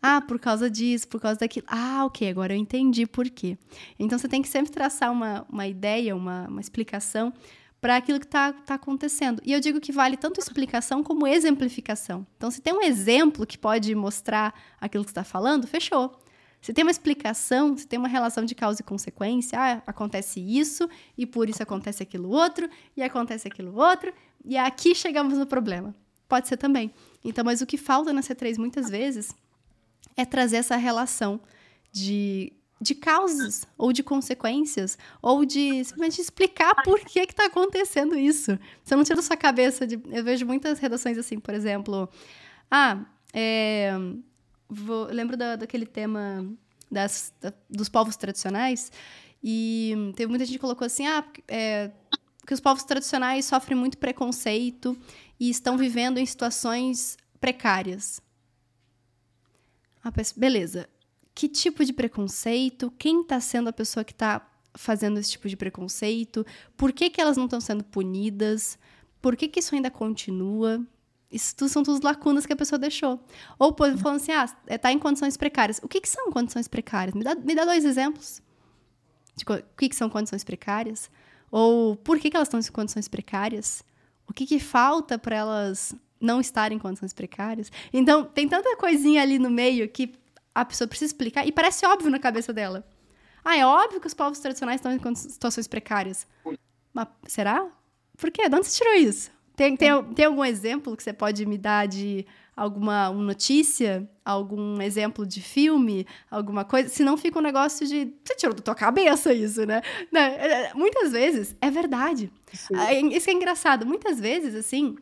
Ah, 0.00 0.20
por 0.20 0.38
causa 0.38 0.70
disso, 0.70 1.08
por 1.08 1.20
causa 1.20 1.40
daquilo. 1.40 1.66
Ah, 1.68 2.04
ok, 2.04 2.28
agora 2.28 2.54
eu 2.54 2.58
entendi 2.58 3.06
por 3.06 3.28
quê. 3.28 3.58
Então 3.98 4.18
você 4.18 4.28
tem 4.28 4.40
que 4.40 4.48
sempre 4.48 4.70
traçar 4.70 5.10
uma, 5.10 5.44
uma 5.50 5.66
ideia, 5.66 6.14
uma, 6.14 6.46
uma 6.46 6.60
explicação 6.60 7.32
para 7.80 7.96
aquilo 7.96 8.18
que 8.18 8.26
está 8.26 8.52
tá 8.52 8.74
acontecendo. 8.74 9.40
E 9.44 9.52
eu 9.52 9.60
digo 9.60 9.80
que 9.80 9.92
vale 9.92 10.16
tanto 10.16 10.40
explicação 10.40 11.02
como 11.02 11.26
exemplificação. 11.26 12.26
Então, 12.36 12.50
se 12.50 12.60
tem 12.60 12.72
um 12.72 12.82
exemplo 12.82 13.46
que 13.46 13.56
pode 13.56 13.94
mostrar 13.94 14.52
aquilo 14.80 15.04
que 15.04 15.10
está 15.10 15.24
falando, 15.24 15.66
fechou. 15.66 16.18
Se 16.60 16.72
tem 16.72 16.84
uma 16.84 16.90
explicação, 16.90 17.76
se 17.76 17.86
tem 17.86 17.98
uma 17.98 18.08
relação 18.08 18.44
de 18.44 18.54
causa 18.54 18.80
e 18.82 18.84
consequência, 18.84 19.58
ah, 19.58 19.82
acontece 19.86 20.40
isso, 20.40 20.88
e 21.16 21.24
por 21.24 21.48
isso 21.48 21.62
acontece 21.62 22.02
aquilo 22.02 22.30
outro, 22.30 22.68
e 22.96 23.02
acontece 23.02 23.46
aquilo 23.46 23.76
outro, 23.76 24.12
e 24.44 24.56
aqui 24.56 24.92
chegamos 24.92 25.38
no 25.38 25.46
problema. 25.46 25.94
Pode 26.28 26.48
ser 26.48 26.56
também. 26.56 26.92
Então, 27.24 27.44
mas 27.44 27.60
o 27.60 27.66
que 27.66 27.76
falta 27.76 28.12
na 28.12 28.22
C3 28.22 28.58
muitas 28.58 28.90
vezes 28.90 29.32
é 30.18 30.24
trazer 30.24 30.56
essa 30.56 30.76
relação 30.76 31.40
de, 31.92 32.52
de 32.80 32.94
causas 32.94 33.66
ou 33.78 33.92
de 33.92 34.02
consequências 34.02 34.98
ou 35.22 35.44
de 35.44 35.84
simplesmente 35.84 36.20
explicar 36.20 36.82
por 36.82 36.98
que 37.00 37.20
está 37.20 37.46
acontecendo 37.46 38.18
isso. 38.18 38.58
Você 38.82 38.96
não 38.96 39.04
tira 39.04 39.16
da 39.16 39.22
sua 39.22 39.36
cabeça 39.36 39.86
de. 39.86 39.98
Eu 40.10 40.24
vejo 40.24 40.44
muitas 40.44 40.80
redações 40.80 41.16
assim, 41.16 41.38
por 41.38 41.54
exemplo. 41.54 42.08
Ah, 42.68 43.06
é, 43.32 43.92
vou, 44.68 45.06
lembro 45.06 45.36
da, 45.36 45.54
daquele 45.54 45.86
tema 45.86 46.44
das, 46.90 47.32
da, 47.40 47.52
dos 47.70 47.88
povos 47.88 48.16
tradicionais 48.16 48.90
e 49.42 50.12
teve 50.16 50.28
muita 50.28 50.44
gente 50.44 50.56
que 50.56 50.60
colocou 50.60 50.84
assim, 50.84 51.06
ah, 51.06 51.24
é, 51.46 51.92
que 52.44 52.52
os 52.52 52.60
povos 52.60 52.82
tradicionais 52.82 53.44
sofrem 53.44 53.78
muito 53.78 53.96
preconceito 53.98 54.98
e 55.38 55.48
estão 55.48 55.76
vivendo 55.76 56.18
em 56.18 56.26
situações 56.26 57.16
precárias. 57.40 58.20
Ah, 60.02 60.12
beleza. 60.36 60.88
Que 61.34 61.48
tipo 61.48 61.84
de 61.84 61.92
preconceito? 61.92 62.92
Quem 62.98 63.22
está 63.22 63.40
sendo 63.40 63.68
a 63.68 63.72
pessoa 63.72 64.04
que 64.04 64.12
está 64.12 64.46
fazendo 64.74 65.18
esse 65.18 65.32
tipo 65.32 65.48
de 65.48 65.56
preconceito? 65.56 66.44
Por 66.76 66.92
que, 66.92 67.10
que 67.10 67.20
elas 67.20 67.36
não 67.36 67.44
estão 67.44 67.60
sendo 67.60 67.84
punidas? 67.84 68.78
Por 69.20 69.36
que, 69.36 69.48
que 69.48 69.60
isso 69.60 69.74
ainda 69.74 69.90
continua? 69.90 70.84
Isso 71.30 71.54
tudo 71.54 71.68
são 71.68 71.82
todas 71.82 72.00
lacunas 72.00 72.46
que 72.46 72.52
a 72.52 72.56
pessoa 72.56 72.78
deixou. 72.78 73.22
Ou 73.58 73.74
falando 73.76 74.16
assim, 74.16 74.32
ah, 74.32 74.48
está 74.66 74.90
em 74.90 74.98
condições 74.98 75.36
precárias. 75.36 75.78
O 75.82 75.88
que, 75.88 76.00
que 76.00 76.08
são 76.08 76.30
condições 76.30 76.66
precárias? 76.66 77.14
Me 77.14 77.22
dá, 77.22 77.34
me 77.34 77.54
dá 77.54 77.64
dois 77.64 77.84
exemplos. 77.84 78.40
De 79.36 79.44
o 79.44 79.76
que, 79.76 79.88
que 79.88 79.96
são 79.96 80.08
condições 80.08 80.42
precárias? 80.42 81.10
Ou 81.50 81.96
por 81.96 82.18
que, 82.18 82.30
que 82.30 82.36
elas 82.36 82.48
estão 82.48 82.60
em 82.60 82.72
condições 82.72 83.08
precárias? 83.08 83.82
O 84.26 84.32
que, 84.32 84.46
que 84.46 84.58
falta 84.58 85.18
para 85.18 85.36
elas 85.36 85.94
não 86.20 86.40
estar 86.40 86.72
em 86.72 86.78
condições 86.78 87.12
precárias. 87.12 87.70
Então, 87.92 88.24
tem 88.24 88.48
tanta 88.48 88.76
coisinha 88.76 89.22
ali 89.22 89.38
no 89.38 89.50
meio 89.50 89.88
que 89.88 90.14
a 90.54 90.64
pessoa 90.64 90.88
precisa 90.88 91.10
explicar 91.10 91.46
e 91.46 91.52
parece 91.52 91.86
óbvio 91.86 92.10
na 92.10 92.18
cabeça 92.18 92.52
dela. 92.52 92.86
Ah, 93.44 93.56
é 93.56 93.64
óbvio 93.64 94.00
que 94.00 94.06
os 94.06 94.14
povos 94.14 94.38
tradicionais 94.38 94.80
estão 94.80 94.92
em 94.92 95.14
situações 95.14 95.66
precárias. 95.66 96.26
Mas 96.92 97.08
será? 97.26 97.66
Por 98.16 98.30
quê? 98.30 98.48
De 98.48 98.56
onde 98.56 98.66
você 98.66 98.76
tirou 98.76 98.94
isso? 98.94 99.30
Tem, 99.56 99.76
tem, 99.76 100.04
tem 100.14 100.26
algum 100.26 100.44
exemplo 100.44 100.96
que 100.96 101.02
você 101.02 101.12
pode 101.12 101.44
me 101.46 101.58
dar 101.58 101.86
de 101.86 102.26
alguma 102.56 103.08
uma 103.08 103.22
notícia, 103.22 104.08
algum 104.24 104.80
exemplo 104.82 105.26
de 105.26 105.40
filme, 105.40 106.06
alguma 106.30 106.64
coisa? 106.64 106.88
Se 106.88 107.02
não 107.02 107.16
fica 107.16 107.38
um 107.38 107.42
negócio 107.42 107.86
de. 107.86 108.12
Você 108.24 108.34
tirou 108.36 108.54
da 108.54 108.62
tua 108.62 108.74
cabeça 108.74 109.32
isso, 109.32 109.64
né? 109.64 109.82
Não, 110.12 110.20
é, 110.20 110.70
é, 110.70 110.74
muitas 110.74 111.12
vezes 111.12 111.56
é 111.60 111.70
verdade. 111.70 112.32
Sim. 112.52 113.08
Isso 113.12 113.30
é 113.30 113.32
engraçado. 113.32 113.86
Muitas 113.86 114.20
vezes, 114.20 114.54
assim, 114.54 114.96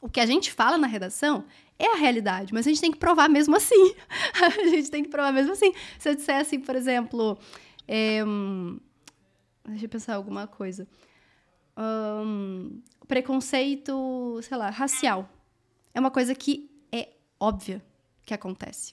O 0.00 0.08
que 0.08 0.20
a 0.20 0.26
gente 0.26 0.52
fala 0.52 0.78
na 0.78 0.86
redação 0.86 1.44
é 1.78 1.92
a 1.92 1.96
realidade, 1.96 2.52
mas 2.52 2.66
a 2.66 2.70
gente 2.70 2.80
tem 2.80 2.92
que 2.92 2.98
provar 2.98 3.28
mesmo 3.28 3.56
assim. 3.56 3.94
a 4.34 4.68
gente 4.68 4.90
tem 4.90 5.02
que 5.02 5.08
provar 5.08 5.32
mesmo 5.32 5.52
assim. 5.52 5.72
Se 5.98 6.08
eu 6.08 6.14
disser 6.14 6.36
assim, 6.36 6.60
por 6.60 6.76
exemplo, 6.76 7.38
é, 7.86 8.22
deixa 9.66 9.84
eu 9.84 9.88
pensar 9.88 10.14
alguma 10.14 10.46
coisa. 10.46 10.86
Um, 11.76 12.80
preconceito, 13.06 14.40
sei 14.42 14.56
lá, 14.56 14.70
racial. 14.70 15.28
É 15.94 16.00
uma 16.00 16.10
coisa 16.10 16.34
que 16.34 16.70
é 16.92 17.08
óbvia 17.40 17.82
que 18.24 18.34
acontece. 18.34 18.92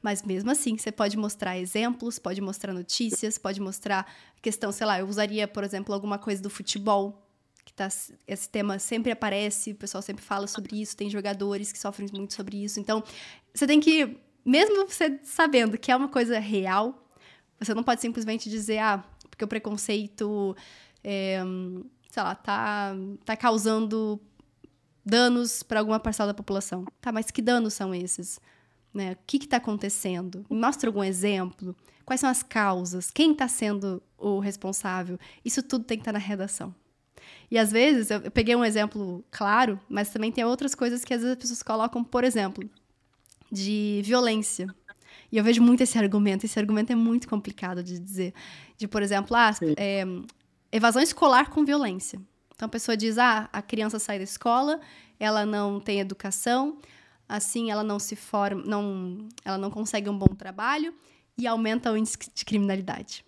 Mas 0.00 0.22
mesmo 0.22 0.50
assim, 0.50 0.76
você 0.76 0.92
pode 0.92 1.16
mostrar 1.16 1.58
exemplos, 1.58 2.18
pode 2.18 2.40
mostrar 2.40 2.74
notícias, 2.74 3.38
pode 3.38 3.58
mostrar 3.60 4.06
questão, 4.42 4.70
sei 4.70 4.86
lá, 4.86 5.00
eu 5.00 5.08
usaria, 5.08 5.48
por 5.48 5.64
exemplo, 5.64 5.94
alguma 5.94 6.18
coisa 6.18 6.42
do 6.42 6.50
futebol, 6.50 7.23
que 7.64 7.72
tá, 7.72 7.88
esse 8.26 8.48
tema 8.48 8.78
sempre 8.78 9.10
aparece, 9.10 9.72
o 9.72 9.76
pessoal 9.76 10.02
sempre 10.02 10.22
fala 10.22 10.46
sobre 10.46 10.80
isso, 10.80 10.96
tem 10.96 11.08
jogadores 11.08 11.72
que 11.72 11.78
sofrem 11.78 12.08
muito 12.12 12.34
sobre 12.34 12.62
isso. 12.62 12.78
Então, 12.78 13.02
você 13.52 13.66
tem 13.66 13.80
que, 13.80 14.18
mesmo 14.44 14.86
você 14.86 15.18
sabendo 15.24 15.78
que 15.78 15.90
é 15.90 15.96
uma 15.96 16.08
coisa 16.08 16.38
real, 16.38 17.08
você 17.58 17.74
não 17.74 17.82
pode 17.82 18.00
simplesmente 18.00 18.50
dizer, 18.50 18.78
ah, 18.78 19.04
porque 19.30 19.44
o 19.44 19.48
preconceito, 19.48 20.56
é, 21.02 21.40
sei 22.10 22.22
lá, 22.22 22.34
tá, 22.34 22.94
tá 23.24 23.36
causando 23.36 24.20
danos 25.04 25.62
para 25.62 25.80
alguma 25.80 26.00
parcela 26.00 26.28
da 26.28 26.34
população. 26.34 26.84
Tá, 27.00 27.12
mas 27.12 27.30
que 27.30 27.42
danos 27.42 27.74
são 27.74 27.94
esses? 27.94 28.40
Né? 28.92 29.12
O 29.12 29.18
que 29.26 29.38
está 29.38 29.56
acontecendo? 29.56 30.46
Mostra 30.48 30.88
algum 30.88 31.02
exemplo. 31.02 31.76
Quais 32.04 32.20
são 32.20 32.30
as 32.30 32.42
causas? 32.42 33.10
Quem 33.10 33.32
está 33.32 33.48
sendo 33.48 34.02
o 34.18 34.38
responsável? 34.38 35.18
Isso 35.44 35.62
tudo 35.62 35.84
tem 35.84 35.98
que 35.98 36.02
estar 36.02 36.12
tá 36.12 36.18
na 36.18 36.24
redação. 36.24 36.74
E 37.50 37.58
às 37.58 37.70
vezes, 37.70 38.10
eu, 38.10 38.30
peguei 38.30 38.56
um 38.56 38.64
exemplo 38.64 39.24
claro, 39.30 39.78
mas 39.88 40.10
também 40.10 40.32
tem 40.32 40.44
outras 40.44 40.74
coisas 40.74 41.04
que 41.04 41.12
às 41.14 41.20
vezes 41.20 41.36
as 41.36 41.40
pessoas 41.40 41.62
colocam, 41.62 42.02
por 42.02 42.24
exemplo, 42.24 42.68
de 43.50 44.02
violência. 44.04 44.66
E 45.30 45.36
eu 45.36 45.44
vejo 45.44 45.62
muito 45.62 45.82
esse 45.82 45.98
argumento. 45.98 46.44
Esse 46.44 46.58
argumento 46.58 46.92
é 46.92 46.96
muito 46.96 47.28
complicado 47.28 47.82
de 47.82 47.98
dizer. 47.98 48.34
De, 48.76 48.86
por 48.88 49.02
exemplo, 49.02 49.36
ah, 49.36 49.50
é, 49.76 50.04
evasão 50.72 51.02
escolar 51.02 51.50
com 51.50 51.64
violência. 51.64 52.20
Então 52.54 52.66
a 52.66 52.68
pessoa 52.68 52.96
diz: 52.96 53.18
ah, 53.18 53.48
a 53.52 53.62
criança 53.62 53.98
sai 53.98 54.18
da 54.18 54.24
escola, 54.24 54.80
ela 55.18 55.44
não 55.44 55.80
tem 55.80 56.00
educação, 56.00 56.78
assim 57.28 57.70
ela 57.70 57.82
não 57.82 57.98
se 57.98 58.16
forma, 58.16 58.62
não, 58.64 59.28
ela 59.44 59.58
não 59.58 59.70
consegue 59.70 60.08
um 60.08 60.16
bom 60.16 60.34
trabalho 60.34 60.94
e 61.36 61.46
aumenta 61.46 61.90
o 61.90 61.96
índice 61.96 62.18
de 62.32 62.44
criminalidade. 62.44 63.23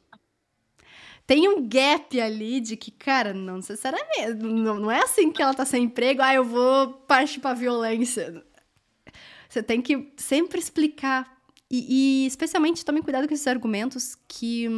Tem 1.27 1.49
um 1.49 1.69
gap 1.69 2.21
ali 2.21 2.61
de 2.61 2.77
que, 2.77 2.91
cara, 2.91 3.35
não 3.35 3.57
necessariamente, 3.57 4.35
não, 4.35 4.79
não 4.79 4.91
é 4.91 5.03
assim 5.03 5.33
que 5.33 5.43
ela 5.43 5.53
tá 5.53 5.65
sem 5.65 5.85
emprego, 5.85 6.23
ah, 6.23 6.33
eu 6.33 6.45
vou 6.45 6.93
partir 7.09 7.41
pra 7.41 7.53
violência. 7.53 8.45
Você 9.49 9.63
tem 9.63 9.83
que 9.83 10.13
sempre 10.17 10.59
explicar. 10.59 11.35
E, 11.69 12.25
e 12.25 12.27
especialmente 12.27 12.85
tome 12.85 13.03
cuidado 13.03 13.27
com 13.27 13.35
esses 13.35 13.47
argumentos 13.47 14.17
que. 14.29 14.69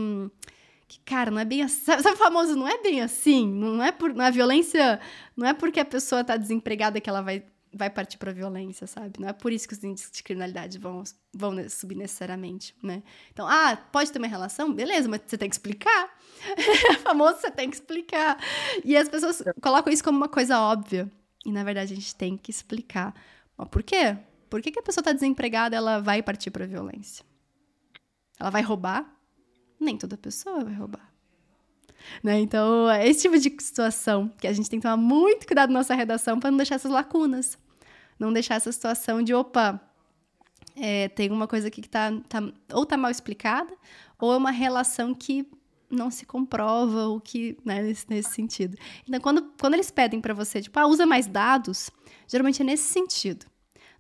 que 0.87 1.01
cara, 1.01 1.31
não 1.31 1.39
é 1.39 1.45
bem 1.45 1.63
assim. 1.63 1.85
Sabe, 1.85 2.09
o 2.11 2.17
famoso? 2.17 2.57
Não 2.57 2.67
é 2.67 2.81
bem 2.81 3.03
assim. 3.03 3.47
Não 3.47 3.83
é 3.83 3.93
por. 3.93 4.15
Na 4.15 4.31
violência. 4.31 5.01
Não 5.37 5.47
é 5.47 5.53
porque 5.53 5.81
a 5.81 5.85
pessoa 5.85 6.25
tá 6.25 6.37
desempregada 6.37 7.01
que 7.01 7.11
ela 7.11 7.21
vai 7.21 7.45
vai 7.73 7.91
partir 7.91 8.19
para 8.19 8.33
violência, 8.33 8.87
sabe? 8.87 9.21
Não 9.21 9.29
é 9.29 9.33
por 9.33 9.53
isso 9.53 9.69
que 9.69 9.75
os 9.75 9.83
índices 9.83 10.11
de 10.11 10.23
criminalidade 10.23 10.79
vão, 10.79 11.03
vão 11.33 11.69
subir 11.69 11.95
necessariamente, 11.95 12.75
né? 12.83 13.03
Então, 13.33 13.47
ah, 13.47 13.77
pode 13.93 14.11
ter 14.11 14.19
uma 14.19 14.27
relação? 14.27 14.73
Beleza, 14.73 15.09
mas 15.09 15.23
você 15.27 15.37
tem 15.37 15.49
que 15.49 15.55
explicar. 15.55 16.11
é 16.91 16.95
famoso, 16.95 17.41
você 17.41 17.51
tem 17.51 17.71
que 17.71 17.77
explicar. 17.77 18.39
E 18.85 18.97
as 18.97 19.09
pessoas 19.09 19.43
colocam 19.61 19.93
isso 19.93 20.05
como 20.05 20.19
uma 20.19 20.29
coisa 20.29 20.61
óbvia. 20.61 21.11
E, 21.45 21.53
na 21.53 21.65
verdade, 21.65 21.93
a 21.93 21.97
gente 21.97 22.15
tem 22.15 22.37
que 22.37 22.51
explicar. 22.51 23.15
Mas 23.57 23.69
por 23.69 23.83
quê? 23.83 24.17
Por 24.49 24.63
que, 24.63 24.71
que 24.71 24.81
a 24.81 24.83
pessoa 24.83 25.03
está 25.03 25.13
desempregada 25.13 25.77
ela 25.77 26.01
vai 26.01 26.23
partir 26.23 26.51
para 26.51 26.67
violência? 26.67 27.25
Ela 28.39 28.51
vai 28.51 28.63
roubar? 28.63 29.05
Nem 29.81 29.97
toda 29.97 30.17
pessoa 30.17 30.65
vai 30.65 30.75
roubar. 30.75 31.08
Né? 32.23 32.41
Então, 32.41 32.91
é 32.91 33.07
esse 33.07 33.23
tipo 33.23 33.39
de 33.39 33.55
situação 33.63 34.31
que 34.41 34.47
a 34.47 34.53
gente 34.53 34.69
tem 34.69 34.79
que 34.79 34.83
tomar 34.83 34.97
muito 34.97 35.47
cuidado 35.47 35.71
na 35.71 35.81
nossa 35.81 35.95
redação 35.95 36.39
para 36.39 36.51
não 36.51 36.57
deixar 36.57 36.77
essas 36.77 36.91
lacunas. 36.91 37.59
Não 38.19 38.33
deixar 38.33 38.57
essa 38.57 38.73
situação 38.73 39.23
de, 39.23 39.33
opa, 39.33 39.81
é, 40.77 41.09
tem 41.09 41.31
uma 41.31 41.47
coisa 41.47 41.69
aqui 41.69 41.81
que 41.81 41.89
tá, 41.89 42.13
tá, 42.29 42.43
ou 42.73 42.85
tá 42.85 42.97
mal 42.97 43.11
explicada, 43.11 43.73
ou 44.19 44.33
é 44.33 44.37
uma 44.37 44.51
relação 44.51 45.15
que 45.15 45.47
não 45.91 46.11
se 46.11 46.27
comprova, 46.27 47.07
ou 47.07 47.21
que, 47.21 47.57
né, 47.65 47.83
nesse, 47.83 48.07
nesse 48.09 48.31
sentido. 48.31 48.77
Então, 49.07 49.21
quando, 49.21 49.53
quando 49.59 49.75
eles 49.75 49.91
pedem 49.91 50.21
para 50.21 50.35
você, 50.35 50.61
tipo, 50.61 50.79
ah, 50.79 50.87
usa 50.87 51.07
mais 51.07 51.27
dados, 51.27 51.91
geralmente 52.27 52.61
é 52.61 52.65
nesse 52.65 52.93
sentido. 52.93 53.47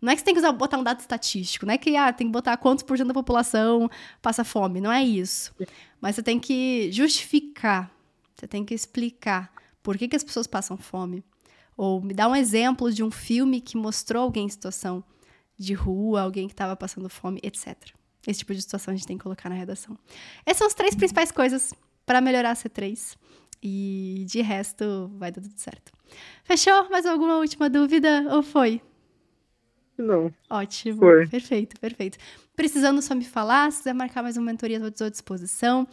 Não 0.00 0.12
é 0.12 0.14
que 0.14 0.20
você 0.20 0.24
tem 0.24 0.34
que 0.34 0.40
usar, 0.40 0.52
botar 0.52 0.78
um 0.78 0.82
dado 0.82 1.00
estatístico, 1.00 1.66
não 1.66 1.74
é 1.74 1.78
que 1.78 1.96
ah, 1.96 2.12
tem 2.12 2.26
que 2.26 2.32
botar 2.32 2.56
quantos 2.56 2.84
por 2.84 2.96
cento 2.96 3.08
da 3.08 3.14
população 3.14 3.90
passa 4.22 4.44
fome, 4.44 4.80
não 4.80 4.92
é 4.92 5.02
isso. 5.02 5.52
Mas 6.00 6.14
você 6.14 6.22
tem 6.22 6.38
que 6.38 6.90
justificar, 6.92 7.90
você 8.37 8.46
tem 8.46 8.64
que 8.64 8.74
explicar 8.74 9.52
por 9.82 9.96
que, 9.96 10.06
que 10.08 10.16
as 10.16 10.22
pessoas 10.22 10.46
passam 10.46 10.76
fome. 10.76 11.24
Ou 11.76 12.00
me 12.00 12.12
dá 12.12 12.28
um 12.28 12.34
exemplo 12.34 12.92
de 12.92 13.02
um 13.02 13.11
filme 13.11 13.61
que 13.61 13.76
mostrou 13.76 14.24
alguém 14.24 14.46
em 14.46 14.48
situação 14.48 15.02
de 15.56 15.74
rua, 15.74 16.22
alguém 16.22 16.46
que 16.46 16.52
estava 16.52 16.76
passando 16.76 17.08
fome, 17.08 17.40
etc. 17.42 17.76
Esse 18.26 18.40
tipo 18.40 18.54
de 18.54 18.62
situação 18.62 18.92
a 18.92 18.96
gente 18.96 19.06
tem 19.06 19.16
que 19.16 19.22
colocar 19.22 19.48
na 19.48 19.54
redação. 19.54 19.96
Essas 20.44 20.58
são 20.58 20.66
as 20.66 20.74
três 20.74 20.94
principais 20.94 21.32
coisas 21.32 21.72
para 22.04 22.20
melhorar 22.20 22.50
a 22.50 22.54
C3. 22.54 23.16
E 23.62 24.24
de 24.28 24.40
resto, 24.40 25.11
vai 25.16 25.32
dar 25.32 25.40
tudo 25.40 25.58
certo. 25.58 25.92
Fechou? 26.44 26.88
Mais 26.90 27.04
alguma 27.06 27.37
última 27.38 27.68
dúvida? 27.68 28.24
Ou 28.30 28.42
foi? 28.42 28.80
Não. 29.98 30.32
Ótimo. 30.48 30.98
Foi. 30.98 31.26
Perfeito, 31.26 31.78
perfeito. 31.80 32.18
Precisando 32.54 33.02
só 33.02 33.14
me 33.14 33.24
falar, 33.24 33.70
se 33.72 33.78
quiser 33.78 33.94
marcar 33.94 34.22
mais 34.22 34.37
uma 34.37 34.46
mentoria, 34.46 34.78
estou 34.78 35.06
à 35.06 35.11
disposição. 35.11 35.87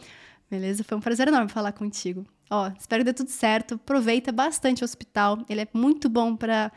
Beleza? 0.50 0.84
Foi 0.84 0.96
um 0.96 1.00
prazer 1.00 1.28
enorme 1.28 1.48
falar 1.48 1.72
contigo. 1.72 2.24
Ó, 2.48 2.70
espero 2.78 3.00
que 3.00 3.10
dê 3.10 3.12
tudo 3.12 3.30
certo. 3.30 3.74
Aproveita 3.74 4.30
bastante 4.30 4.82
o 4.82 4.84
hospital. 4.84 5.44
Ele 5.48 5.60
é 5.62 5.68
muito 5.72 6.08
bom 6.08 6.36
para 6.36 6.70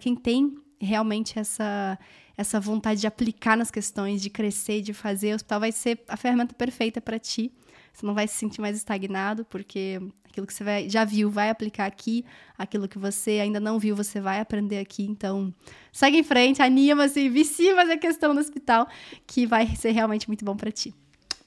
quem 0.00 0.16
tem 0.16 0.56
realmente 0.80 1.38
essa, 1.38 1.98
essa 2.36 2.58
vontade 2.58 3.00
de 3.00 3.06
aplicar 3.06 3.56
nas 3.56 3.70
questões, 3.70 4.20
de 4.20 4.30
crescer, 4.30 4.80
de 4.80 4.92
fazer. 4.92 5.32
O 5.32 5.36
hospital 5.36 5.60
vai 5.60 5.72
ser 5.72 6.02
a 6.08 6.16
ferramenta 6.16 6.54
perfeita 6.54 7.00
para 7.00 7.18
ti. 7.18 7.52
Você 7.98 8.06
não 8.06 8.14
vai 8.14 8.28
se 8.28 8.34
sentir 8.34 8.60
mais 8.60 8.76
estagnado, 8.76 9.44
porque 9.46 10.00
aquilo 10.24 10.46
que 10.46 10.54
você 10.54 10.62
vai, 10.62 10.88
já 10.88 11.04
viu 11.04 11.28
vai 11.28 11.50
aplicar 11.50 11.84
aqui, 11.86 12.24
aquilo 12.56 12.86
que 12.86 12.96
você 12.96 13.40
ainda 13.40 13.58
não 13.58 13.76
viu, 13.76 13.96
você 13.96 14.20
vai 14.20 14.38
aprender 14.38 14.78
aqui. 14.78 15.02
Então, 15.02 15.52
segue 15.92 16.16
em 16.16 16.22
frente, 16.22 16.62
anima-se, 16.62 17.28
vicia 17.28 17.74
fazer 17.74 17.94
a 17.94 17.98
questão 17.98 18.32
no 18.32 18.38
hospital, 18.38 18.86
que 19.26 19.46
vai 19.46 19.74
ser 19.74 19.90
realmente 19.90 20.28
muito 20.28 20.44
bom 20.44 20.56
para 20.56 20.70
ti. 20.70 20.94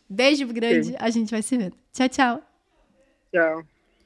Beijo 0.09 0.45
grande, 0.47 0.87
Sim. 0.87 0.95
a 0.99 1.09
gente 1.09 1.31
vai 1.31 1.41
se 1.41 1.57
vendo. 1.57 1.77
Tchau, 1.93 2.09
tchau. 2.09 2.41
Tchau. 3.33 3.70